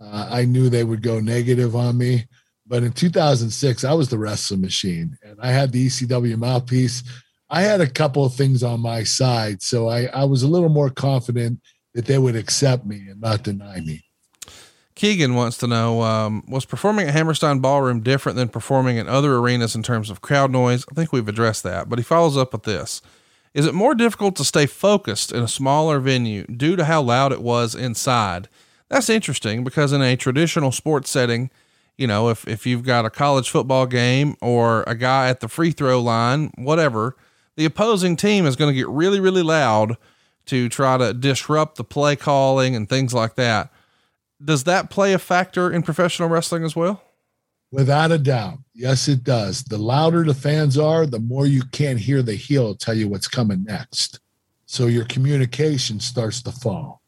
[0.00, 2.26] uh, I knew they would go negative on me.
[2.66, 7.02] But in 2006, I was the wrestling machine, and I had the ECW mouthpiece.
[7.50, 10.68] I had a couple of things on my side, so I, I was a little
[10.68, 11.60] more confident
[11.94, 14.04] that they would accept me and not deny me.
[14.94, 19.34] Keegan wants to know um, Was performing at Hammerstein Ballroom different than performing in other
[19.34, 20.84] arenas in terms of crowd noise?
[20.90, 23.02] I think we've addressed that, but he follows up with this
[23.54, 27.32] Is it more difficult to stay focused in a smaller venue due to how loud
[27.32, 28.48] it was inside?
[28.90, 31.50] That's interesting because in a traditional sports setting,
[31.96, 35.48] you know, if, if you've got a college football game or a guy at the
[35.48, 37.16] free throw line, whatever,
[37.56, 39.96] the opposing team is going to get really, really loud
[40.46, 43.70] to try to disrupt the play calling and things like that.
[44.44, 47.02] Does that play a factor in professional wrestling as well?
[47.70, 48.58] Without a doubt.
[48.74, 49.62] Yes, it does.
[49.62, 53.28] The louder the fans are, the more you can't hear the heel tell you what's
[53.28, 54.18] coming next.
[54.66, 56.99] So your communication starts to fall.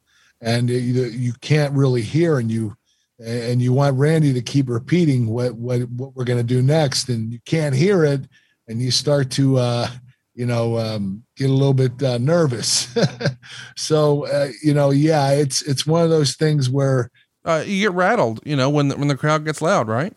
[0.43, 2.77] And you, you can't really hear and you
[3.25, 7.09] and you want Randy to keep repeating what what what we're going to do next
[7.09, 8.23] and you can't hear it
[8.67, 9.89] and you start to uh
[10.35, 12.95] you know um, get a little bit uh, nervous.
[13.77, 17.11] So uh, you know yeah it's it's one of those things where
[17.45, 20.15] uh, you get rattled you know when when the crowd gets loud right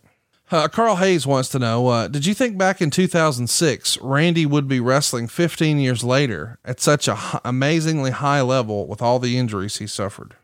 [0.51, 4.67] uh, Carl Hayes wants to know uh, Did you think back in 2006 Randy would
[4.67, 9.37] be wrestling 15 years later at such a h- amazingly high level with all the
[9.37, 10.35] injuries he suffered?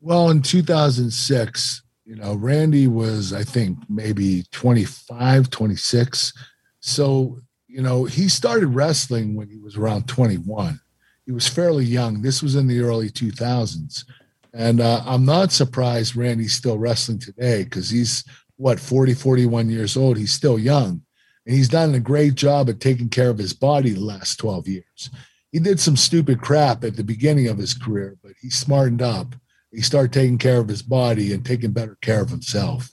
[0.00, 6.32] Well, in 2006, you know, Randy was, I think, maybe 25, 26.
[6.80, 7.38] So
[7.72, 10.78] you know, he started wrestling when he was around 21.
[11.24, 12.20] He was fairly young.
[12.20, 14.04] This was in the early 2000s.
[14.52, 18.24] And uh, I'm not surprised Randy's still wrestling today because he's,
[18.62, 20.16] what, 40, 41 years old.
[20.16, 21.02] He's still young.
[21.44, 24.68] And he's done a great job at taking care of his body the last 12
[24.68, 25.10] years.
[25.50, 29.34] He did some stupid crap at the beginning of his career, but he smartened up.
[29.72, 32.92] He started taking care of his body and taking better care of himself.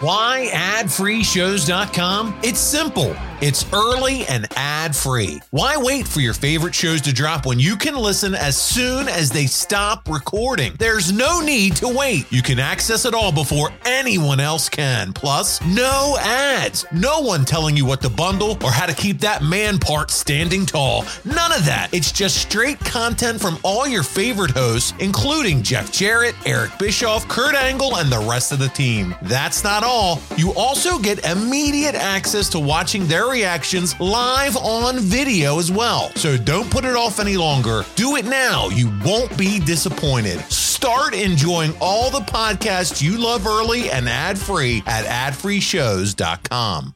[0.00, 2.38] Why adfreeshows.com?
[2.42, 3.16] It's simple.
[3.42, 5.42] It's early and ad free.
[5.50, 9.28] Why wait for your favorite shows to drop when you can listen as soon as
[9.28, 10.72] they stop recording?
[10.78, 12.32] There's no need to wait.
[12.32, 15.12] You can access it all before anyone else can.
[15.12, 16.86] Plus, no ads.
[16.92, 20.64] No one telling you what to bundle or how to keep that man part standing
[20.64, 21.04] tall.
[21.26, 21.90] None of that.
[21.92, 27.54] It's just straight content from all your favorite hosts, including Jeff Jarrett, Eric Bischoff, Kurt
[27.54, 29.14] Angle, and the rest of the team.
[29.20, 30.22] That's not all.
[30.38, 36.10] You also get immediate access to watching their reactions live on video as well.
[36.16, 37.84] So don't put it off any longer.
[37.94, 38.68] Do it now.
[38.68, 40.40] You won't be disappointed.
[40.50, 46.94] Start enjoying all the podcasts you love early and ad free at adfreeshows.com.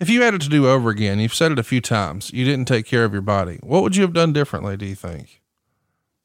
[0.00, 2.44] If you had it to do over again, you've said it a few times, you
[2.44, 3.58] didn't take care of your body.
[3.62, 5.40] What would you have done differently, do you think?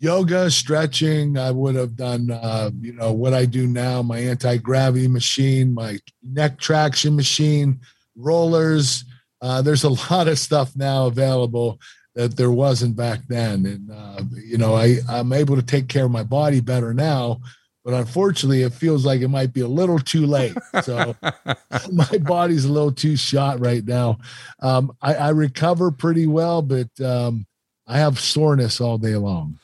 [0.04, 1.38] yoga, stretching.
[1.38, 5.74] I would have done, uh, you know, what I do now my anti gravity machine,
[5.74, 7.80] my neck traction machine,
[8.16, 9.05] rollers.
[9.41, 11.80] Uh, there's a lot of stuff now available
[12.16, 13.66] that there wasn't back then.
[13.66, 17.41] And, uh, you know, I, I'm able to take care of my body better now.
[17.84, 20.55] But unfortunately, it feels like it might be a little too late.
[20.84, 21.16] So
[21.91, 24.20] my body's a little too shot right now.
[24.61, 27.45] Um, I, I recover pretty well, but um,
[27.86, 29.59] I have soreness all day long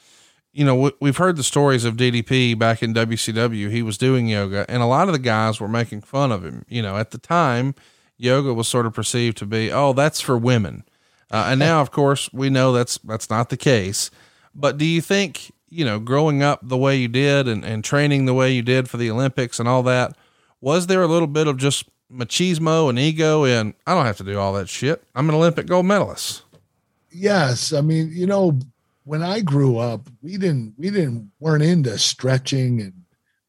[0.51, 3.69] you know, we've heard the stories of DDP back in WCW.
[3.69, 6.65] He was doing yoga, and a lot of the guys were making fun of him.
[6.67, 7.75] You know, at the time,
[8.19, 10.83] yoga was sort of perceived to be, oh, that's for women.
[11.31, 14.11] Uh, and now, of course, we know that's that's not the case.
[14.53, 18.25] But do you think, you know, growing up the way you did and, and training
[18.25, 20.15] the way you did for the Olympics and all that,
[20.59, 24.23] was there a little bit of just machismo and ego and I don't have to
[24.23, 25.03] do all that shit.
[25.15, 26.41] I'm an Olympic gold medalist.
[27.11, 27.71] Yes.
[27.71, 28.59] I mean, you know,
[29.03, 32.93] when I grew up, we didn't we didn't weren't into stretching and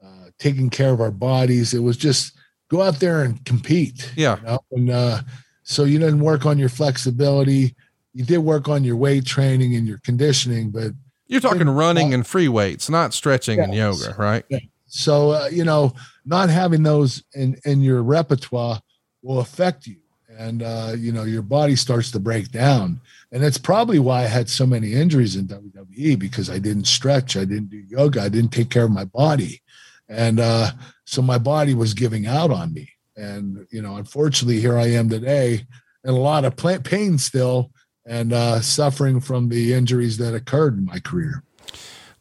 [0.05, 1.73] uh, taking care of our bodies.
[1.73, 2.37] It was just
[2.71, 4.13] go out there and compete.
[4.17, 4.39] Yeah.
[4.39, 4.65] You know?
[4.73, 5.21] And uh,
[5.63, 7.75] so you didn't work on your flexibility.
[8.15, 10.93] You did work on your weight training and your conditioning, but
[11.27, 14.45] You're talking running and free weights, not stretching and yoga, right?
[14.91, 15.95] so uh, you know
[16.27, 18.81] not having those in in your repertoire
[19.23, 19.97] will affect you
[20.39, 23.01] and uh, you know your body starts to break down
[23.33, 27.37] and that's probably why i had so many injuries in wwe because i didn't stretch
[27.37, 29.63] i didn't do yoga i didn't take care of my body
[30.11, 30.71] and uh,
[31.07, 35.09] so my body was giving out on me and you know unfortunately here i am
[35.09, 35.65] today
[36.05, 37.71] in a lot of pain still
[38.07, 41.43] and uh, suffering from the injuries that occurred in my career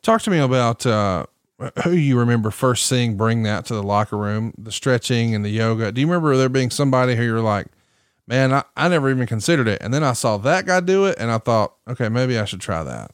[0.01, 1.25] Talk to me about uh,
[1.83, 5.49] who you remember first seeing bring that to the locker room, the stretching and the
[5.49, 5.91] yoga.
[5.91, 7.67] Do you remember there being somebody who you're like,
[8.25, 9.81] man, I, I never even considered it.
[9.81, 12.61] And then I saw that guy do it and I thought, okay, maybe I should
[12.61, 13.11] try that.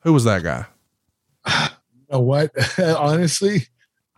[0.00, 0.66] Who was that guy?
[1.92, 3.68] you know what honestly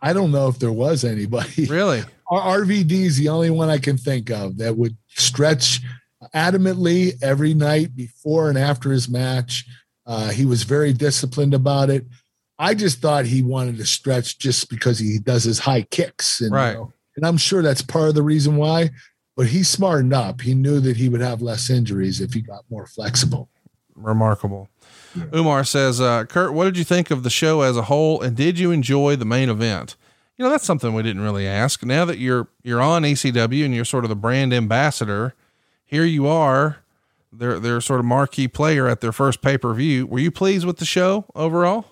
[0.01, 2.03] i don't know if there was anybody Really?
[2.31, 5.81] RVD is the only one I can think of that would stretch
[6.33, 9.65] adamantly every night before and after his match.
[10.05, 12.05] Uh, he was very disciplined about it.
[12.57, 16.51] I just thought he wanted to stretch just because he does his high kicks, and,
[16.51, 16.73] you Right.
[16.75, 18.91] know, and I'm sure that's part of the reason why.
[19.35, 20.39] But he smartened up.
[20.39, 23.49] He knew that he would have less injuries if he got more flexible.
[23.95, 24.69] Remarkable.
[25.33, 28.21] Umar says, uh, Kurt, what did you think of the show as a whole?
[28.21, 29.95] And did you enjoy the main event?
[30.37, 31.83] You know, that's something we didn't really ask.
[31.83, 35.35] Now that you're, you're on ECW and you're sort of the brand ambassador,
[35.85, 36.77] here you are.
[37.33, 40.07] They're, sort of marquee player at their first pay-per-view.
[40.07, 41.85] Were you pleased with the show overall?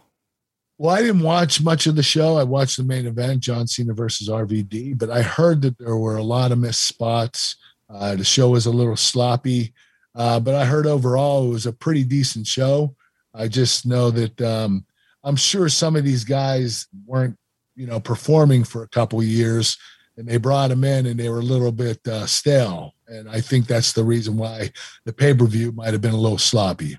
[0.77, 2.37] Well, I didn't watch much of the show.
[2.37, 6.17] I watched the main event, John Cena versus RVD, but I heard that there were
[6.17, 7.55] a lot of missed spots.
[7.89, 9.73] Uh, the show was a little sloppy,
[10.15, 12.95] uh, but I heard overall it was a pretty decent show.
[13.33, 14.85] I just know that um,
[15.23, 17.37] I'm sure some of these guys weren't,
[17.75, 19.77] you know, performing for a couple years,
[20.17, 22.93] and they brought them in, and they were a little bit uh, stale.
[23.07, 24.71] And I think that's the reason why
[25.05, 26.97] the pay per view might have been a little sloppy.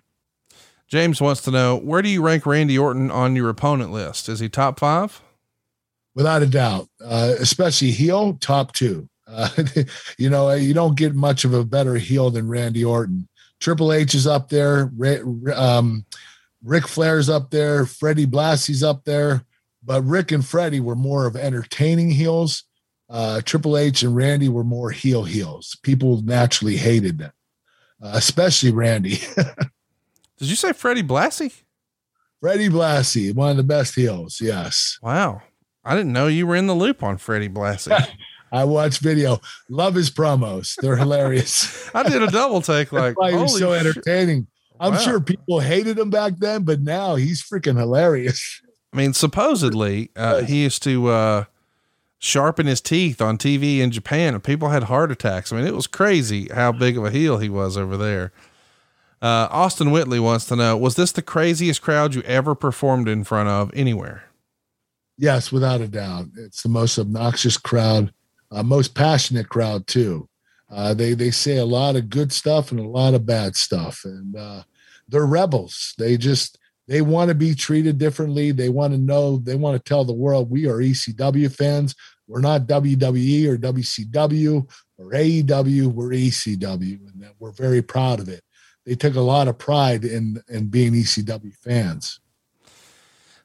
[0.89, 4.29] James wants to know, where do you rank Randy Orton on your opponent list?
[4.29, 5.23] Is he top five?
[6.15, 9.09] without a doubt, uh, especially heel top two.
[9.27, 9.49] Uh,
[10.19, 13.29] you know, you don't get much of a better heel than Randy Orton.
[13.61, 14.91] Triple H is up there.
[14.97, 16.05] Ra- Um,
[16.63, 17.87] Ric Flair's up there.
[17.87, 19.45] Freddie Blassie's up there.
[19.83, 22.65] But Ric and Freddie were more of entertaining heels.
[23.09, 25.77] Uh, Triple H and Randy were more heel heels.
[25.83, 27.33] People naturally hated them,
[28.03, 29.19] uh, especially Randy.
[29.37, 31.53] Did you say Freddie Blassie?
[32.41, 34.41] Freddie Blassie, one of the best heels.
[34.41, 34.99] Yes.
[35.03, 35.43] Wow.
[35.85, 38.07] I didn't know you were in the loop on Freddie Blassie.
[38.53, 39.41] I watch video.
[39.69, 40.75] Love his promos.
[40.81, 41.89] They're hilarious.
[41.95, 43.87] I did a double take like, why he was holy so shit.
[43.87, 44.47] entertaining.
[44.81, 44.99] I'm Wow.
[44.99, 48.63] sure people hated him back then, but now he's freaking hilarious.
[48.93, 51.45] I mean, supposedly, uh, he used to uh,
[52.19, 55.53] sharpen his teeth on TV in Japan, and people had heart attacks.
[55.53, 58.33] I mean, it was crazy how big of a heel he was over there.
[59.23, 63.23] Uh, Austin Whitley wants to know: Was this the craziest crowd you ever performed in
[63.23, 64.25] front of anywhere?
[65.19, 66.29] Yes, without a doubt.
[66.39, 68.13] It's the most obnoxious crowd,
[68.51, 70.29] uh, most passionate crowd too.
[70.71, 74.03] Uh, they they say a lot of good stuff and a lot of bad stuff,
[74.05, 74.63] and uh,
[75.09, 75.95] they're rebels.
[75.99, 78.53] They just they want to be treated differently.
[78.53, 79.39] They want to know.
[79.39, 81.95] They want to tell the world we are ECW fans.
[82.29, 85.87] We're not WWE or WCW or AEW.
[85.87, 88.43] We're ECW, and we're very proud of it.
[88.87, 92.21] They took a lot of pride in in being ECW fans.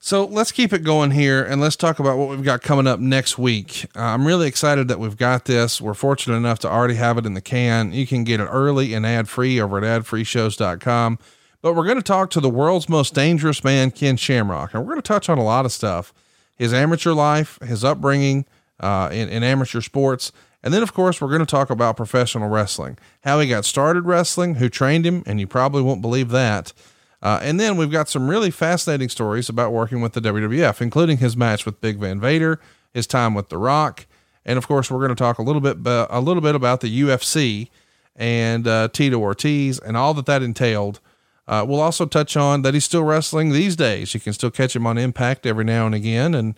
[0.05, 2.99] So let's keep it going here and let's talk about what we've got coming up
[2.99, 3.87] next week.
[3.95, 5.81] Uh, I'm really excited that we've got this.
[5.81, 7.91] We're fortunate enough to already have it in the can.
[7.91, 11.17] You can get it early and ad free over at adfreeshows.com.
[11.63, 14.91] But we're going to talk to the world's most dangerous man, Ken Shamrock, and we're
[14.91, 16.13] going to touch on a lot of stuff
[16.55, 18.45] his amateur life, his upbringing
[18.79, 20.31] uh, in, in amateur sports.
[20.61, 24.05] And then, of course, we're going to talk about professional wrestling, how he got started
[24.05, 26.73] wrestling, who trained him, and you probably won't believe that.
[27.22, 31.18] Uh, and then we've got some really fascinating stories about working with the WWF, including
[31.18, 32.59] his match with Big Van Vader,
[32.93, 34.05] his time with The Rock,
[34.45, 37.01] and of course we're going to talk a little bit a little bit about the
[37.01, 37.70] UFC
[38.16, 40.99] and uh, Tito Ortiz and all that that entailed.
[41.47, 44.13] Uh, we'll also touch on that he's still wrestling these days.
[44.13, 46.57] You can still catch him on Impact every now and again, and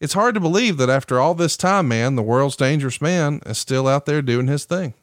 [0.00, 3.58] it's hard to believe that after all this time, man, the world's dangerous man is
[3.58, 4.94] still out there doing his thing.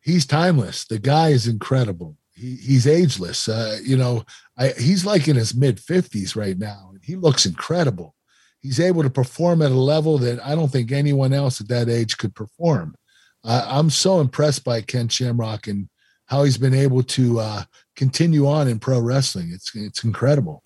[0.00, 0.84] he's timeless.
[0.84, 2.16] The guy is incredible.
[2.40, 3.48] He, he's ageless.
[3.48, 4.24] Uh, you know,
[4.56, 8.14] I, he's like in his mid fifties right now, and he looks incredible.
[8.60, 11.88] He's able to perform at a level that I don't think anyone else at that
[11.88, 12.94] age could perform.
[13.42, 15.88] Uh, I'm so impressed by Ken Shamrock and
[16.26, 17.62] how he's been able to uh,
[17.96, 19.50] continue on in pro wrestling.
[19.52, 20.62] It's it's incredible.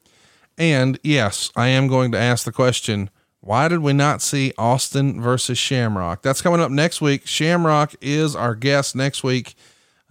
[0.56, 3.10] And yes, I am going to ask the question
[3.40, 6.22] why did we not see Austin versus Shamrock?
[6.22, 7.26] That's coming up next week.
[7.26, 9.54] Shamrock is our guest next week.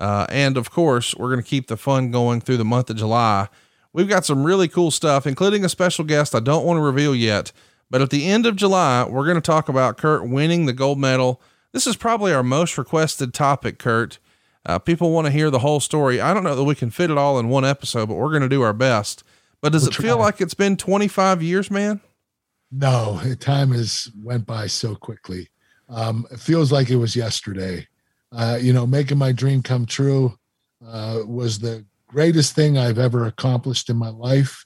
[0.04, 2.98] Uh, and of course, we're going to keep the fun going through the month of
[2.98, 3.48] July.
[3.94, 7.16] We've got some really cool stuff, including a special guest I don't want to reveal
[7.16, 7.54] yet.
[7.90, 11.00] But at the end of July, we're going to talk about Kurt winning the gold
[11.00, 11.40] medal.
[11.72, 14.20] This is probably our most requested topic, Kurt.
[14.66, 16.20] Uh, people want to hear the whole story.
[16.20, 18.42] I don't know that we can fit it all in one episode, but we're going
[18.42, 19.24] to do our best.
[19.62, 22.02] But does we'll it feel like it's been 25 years, man?
[22.74, 25.48] No, time has went by so quickly.
[25.88, 27.88] Um, it feels like it was yesterday.
[28.36, 30.38] Uh, you know, making my dream come true
[30.86, 34.66] uh, was the greatest thing I've ever accomplished in my life.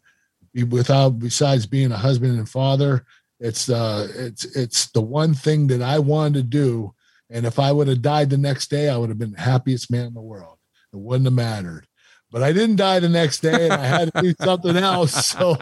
[0.69, 3.05] Without, besides being a husband and father,
[3.39, 6.93] it's uh, it's it's the one thing that I wanted to do.
[7.29, 9.91] And if I would have died the next day, I would have been the happiest
[9.91, 10.57] man in the world.
[10.93, 11.86] It wouldn't have mattered
[12.31, 15.33] but I didn't die the next day and I had to do something else.
[15.37, 15.57] So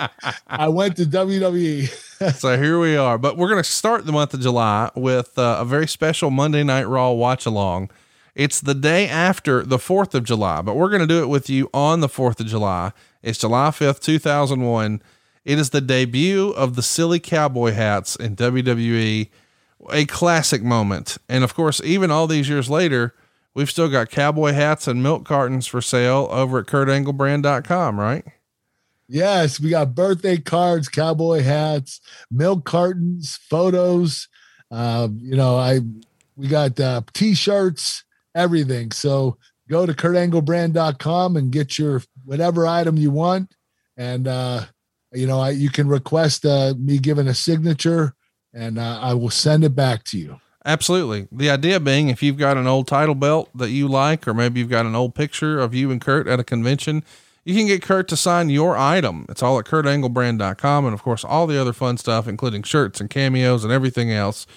[0.48, 2.34] I went to WWE.
[2.36, 3.18] so here we are.
[3.18, 6.64] But we're going to start the month of July with uh, a very special Monday
[6.64, 7.90] Night Raw watch along.
[8.36, 11.50] It's the day after the 4th of July, but we're going to do it with
[11.50, 12.94] you on the 4th of July.
[13.22, 15.02] It's July 5th, 2001.
[15.44, 19.30] It is the debut of the silly cowboy hats in WWE,
[19.92, 21.18] a classic moment.
[21.28, 23.14] And of course, even all these years later,
[23.56, 28.26] We've still got cowboy hats and milk cartons for sale over at kurtanglebrand.com, right?
[29.08, 34.28] Yes, we got birthday cards, cowboy hats, milk cartons, photos.
[34.70, 35.80] Uh, you know, I
[36.36, 38.04] we got uh, t-shirts,
[38.36, 38.92] everything.
[38.92, 39.38] So
[39.70, 43.56] go to kurtanglebrand.com and get your whatever item you want.
[43.96, 44.66] And uh,
[45.14, 48.16] you know, I, you can request uh, me giving a signature,
[48.54, 50.42] and uh, I will send it back to you.
[50.66, 51.28] Absolutely.
[51.32, 54.60] The idea being if you've got an old title belt that you like, or maybe
[54.60, 57.04] you've got an old picture of you and Kurt at a convention,
[57.44, 59.28] you can get Kurt to sign your item.
[59.30, 60.86] It's all at kurtanglebrand.com.
[60.86, 64.48] And of course, all the other fun stuff, including shirts and cameos and everything else.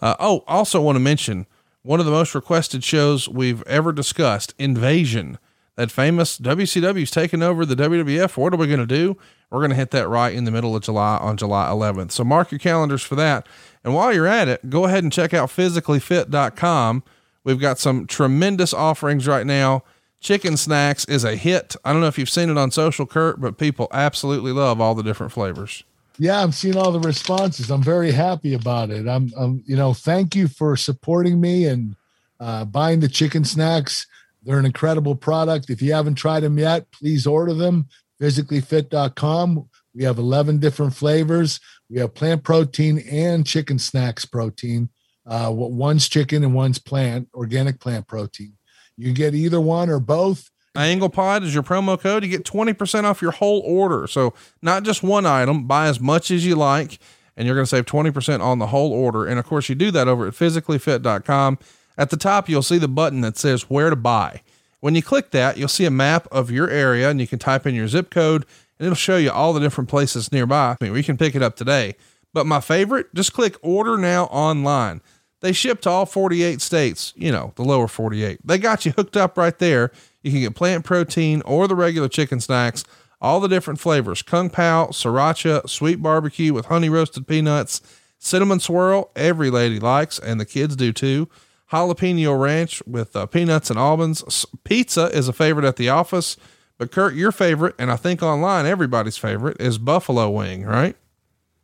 [0.00, 1.46] Uh, oh, also want to mention
[1.82, 5.38] one of the most requested shows we've ever discussed, Invasion.
[5.76, 8.36] That famous WCW's taking over the WWF.
[8.36, 9.16] What are we going to do?
[9.50, 12.12] We're going to hit that right in the middle of July on July 11th.
[12.12, 13.46] So mark your calendars for that.
[13.84, 17.02] And while you're at it, go ahead and check out physicallyfit.com.
[17.44, 19.82] We've got some tremendous offerings right now.
[20.20, 21.76] Chicken snacks is a hit.
[21.82, 24.94] I don't know if you've seen it on social, Kurt, but people absolutely love all
[24.94, 25.82] the different flavors.
[26.18, 27.70] Yeah, I'm seeing all the responses.
[27.70, 29.08] I'm very happy about it.
[29.08, 31.96] I'm, I'm you know, thank you for supporting me and
[32.38, 34.06] uh, buying the chicken snacks.
[34.42, 35.70] They're an incredible product.
[35.70, 37.88] If you haven't tried them yet, please order them.
[38.20, 39.68] Physicallyfit.com.
[39.94, 41.60] We have 11 different flavors.
[41.90, 44.88] We have plant protein and chicken snacks protein.
[45.26, 48.54] Uh, one's chicken and one's plant, organic plant protein.
[48.96, 50.50] You get either one or both.
[50.76, 52.22] Angle Pod is your promo code.
[52.22, 54.06] You get 20% off your whole order.
[54.06, 57.00] So, not just one item, buy as much as you like,
[57.36, 59.26] and you're going to save 20% on the whole order.
[59.26, 61.58] And of course, you do that over at physicallyfit.com.
[61.98, 64.42] At the top, you'll see the button that says where to buy.
[64.78, 67.66] When you click that, you'll see a map of your area and you can type
[67.66, 68.46] in your zip code
[68.80, 70.74] and it'll show you all the different places nearby.
[70.80, 71.96] I mean, we can pick it up today.
[72.32, 75.02] But my favorite, just click order now online.
[75.42, 78.40] They ship to all 48 states, you know, the lower 48.
[78.42, 79.92] They got you hooked up right there.
[80.22, 82.84] You can get plant protein or the regular chicken snacks,
[83.20, 87.82] all the different flavors Kung Pao, Sriracha, sweet barbecue with honey roasted peanuts,
[88.18, 91.28] cinnamon swirl, every lady likes, and the kids do too.
[91.70, 94.46] Jalapeno ranch with uh, peanuts and almonds.
[94.64, 96.38] Pizza is a favorite at the office.
[96.80, 100.96] But Kurt, your favorite, and I think online everybody's favorite is buffalo wing, right?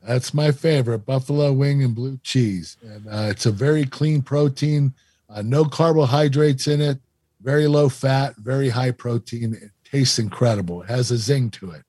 [0.06, 2.76] That's my favorite, buffalo wing and blue cheese.
[2.82, 4.92] And uh, it's a very clean protein,
[5.30, 6.98] uh, no carbohydrates in it,
[7.40, 9.54] very low fat, very high protein.
[9.54, 10.82] It tastes incredible.
[10.82, 11.82] It has a zing to it.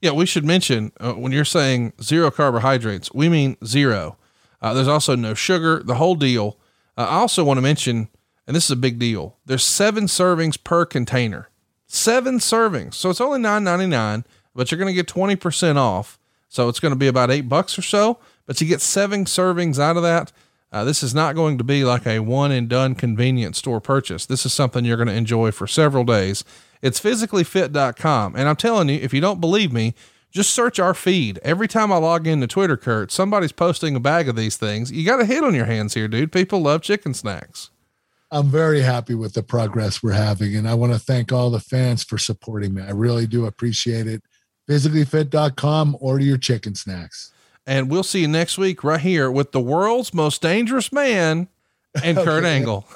[0.00, 4.18] Yeah, we should mention uh, when you're saying zero carbohydrates, we mean zero.
[4.60, 6.58] Uh, there's also no sugar, the whole deal.
[6.96, 8.06] Uh, I also want to mention,
[8.46, 11.48] and this is a big deal, there's seven servings per container
[11.92, 12.94] seven servings.
[12.94, 14.24] So it's only nine ninety nine,
[14.54, 16.18] but you're going to get 20% off.
[16.48, 19.78] So it's going to be about eight bucks or so, but you get seven servings
[19.78, 20.32] out of that.
[20.70, 24.24] Uh, this is not going to be like a one and done convenience store purchase.
[24.24, 26.44] This is something you're going to enjoy for several days.
[26.80, 28.36] It's physicallyfit.com.
[28.36, 29.94] And I'm telling you, if you don't believe me,
[30.30, 31.38] just search our feed.
[31.42, 34.90] Every time I log into Twitter, Kurt, somebody's posting a bag of these things.
[34.90, 36.32] You got a hit on your hands here, dude.
[36.32, 37.68] People love chicken snacks.
[38.32, 40.56] I'm very happy with the progress we're having.
[40.56, 42.82] And I want to thank all the fans for supporting me.
[42.82, 44.22] I really do appreciate it.
[44.68, 47.32] Physicallyfit.com, order your chicken snacks.
[47.66, 51.48] And we'll see you next week right here with the world's most dangerous man
[52.02, 52.88] and Kurt Angle.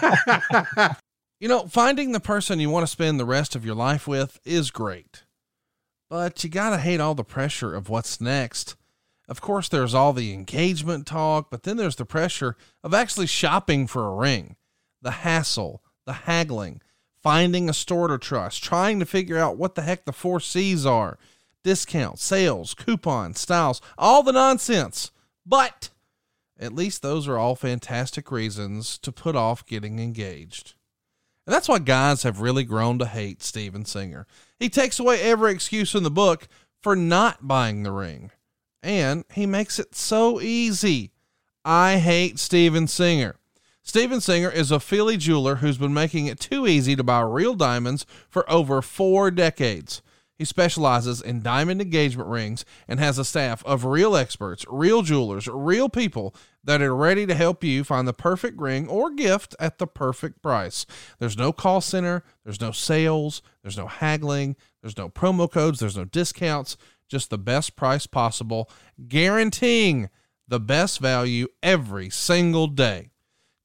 [1.40, 4.38] You know, finding the person you want to spend the rest of your life with
[4.44, 5.24] is great,
[6.10, 8.76] but you got to hate all the pressure of what's next.
[9.26, 13.86] Of course, there's all the engagement talk, but then there's the pressure of actually shopping
[13.86, 14.56] for a ring,
[15.02, 16.80] the hassle, the haggling,
[17.22, 20.86] finding a store to trust, trying to figure out what the heck the four C's
[20.86, 21.18] are
[21.62, 25.10] discounts, sales, coupons, styles, all the nonsense.
[25.44, 25.90] But
[26.58, 30.74] at least those are all fantastic reasons to put off getting engaged.
[31.46, 34.26] And that's why guys have really grown to hate Steven Singer.
[34.58, 36.48] He takes away every excuse in the book
[36.82, 38.30] for not buying the ring.
[38.82, 41.12] And he makes it so easy.
[41.64, 43.36] I hate Steven Singer.
[43.90, 47.56] Steven Singer is a Philly jeweler who's been making it too easy to buy real
[47.56, 50.00] diamonds for over four decades.
[50.38, 55.48] He specializes in diamond engagement rings and has a staff of real experts, real jewelers,
[55.48, 59.78] real people that are ready to help you find the perfect ring or gift at
[59.78, 60.86] the perfect price.
[61.18, 65.96] There's no call center, there's no sales, there's no haggling, there's no promo codes, there's
[65.96, 66.76] no discounts,
[67.08, 68.70] just the best price possible,
[69.08, 70.10] guaranteeing
[70.46, 73.09] the best value every single day.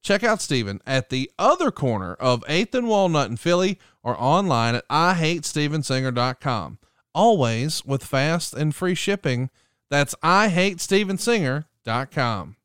[0.05, 4.75] Check out Steven at the other corner of 8th and Walnut in Philly or online
[4.75, 6.77] at IHateStevenSinger.com.
[7.15, 9.49] Always with fast and free shipping.
[9.89, 12.55] That's IHateStevenSinger.com.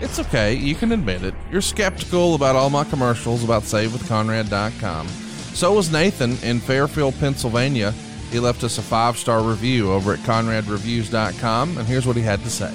[0.00, 1.34] It's okay, you can admit it.
[1.50, 5.08] You're skeptical about all my commercials about SaveWithConrad.com.
[5.08, 7.90] So was Nathan in Fairfield, Pennsylvania.
[8.30, 12.44] He left us a five star review over at ConradReviews.com, and here's what he had
[12.44, 12.72] to say.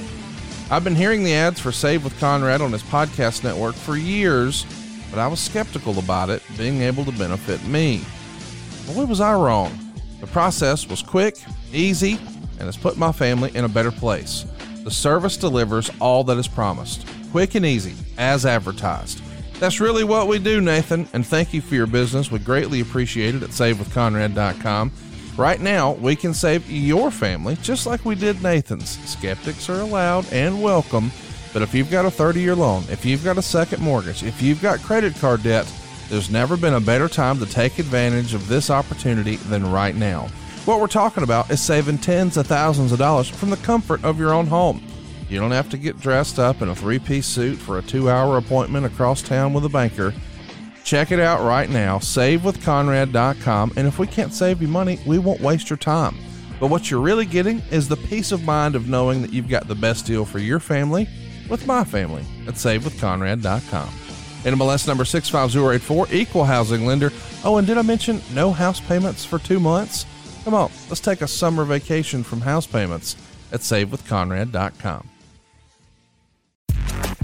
[0.72, 4.66] I've been hearing the ads for Save with Conrad on his podcast network for years,
[5.10, 8.06] but I was skeptical about it being able to benefit me.
[8.88, 9.78] Boy, was I wrong.
[10.22, 11.36] The process was quick,
[11.74, 14.46] easy, and has put my family in a better place.
[14.86, 19.22] The service delivers all that is promised, quick and easy, as advertised.
[19.60, 22.32] That's really what we do, Nathan, and thank you for your business.
[22.32, 24.92] We greatly appreciate it at SaveWithConrad.com.
[25.42, 29.00] Right now, we can save your family just like we did Nathan's.
[29.10, 31.12] Skeptics are allowed and welcome,
[31.52, 34.40] but if you've got a 30 year loan, if you've got a second mortgage, if
[34.40, 35.66] you've got credit card debt,
[36.10, 40.28] there's never been a better time to take advantage of this opportunity than right now.
[40.66, 44.20] What we're talking about is saving tens of thousands of dollars from the comfort of
[44.20, 44.84] your own home.
[45.28, 48.12] You don't have to get dressed up in a three piece suit for a two
[48.12, 50.14] hour appointment across town with a banker.
[50.84, 53.74] Check it out right now, savewithconrad.com.
[53.76, 56.18] And if we can't save you money, we won't waste your time.
[56.60, 59.68] But what you're really getting is the peace of mind of knowing that you've got
[59.68, 61.08] the best deal for your family
[61.50, 63.90] with my family at savewithconrad.com.
[64.44, 67.12] NMLS number 65084, equal housing lender.
[67.44, 70.06] Oh, and did I mention no house payments for two months?
[70.44, 73.16] Come on, let's take a summer vacation from house payments
[73.52, 75.11] at savewithconrad.com.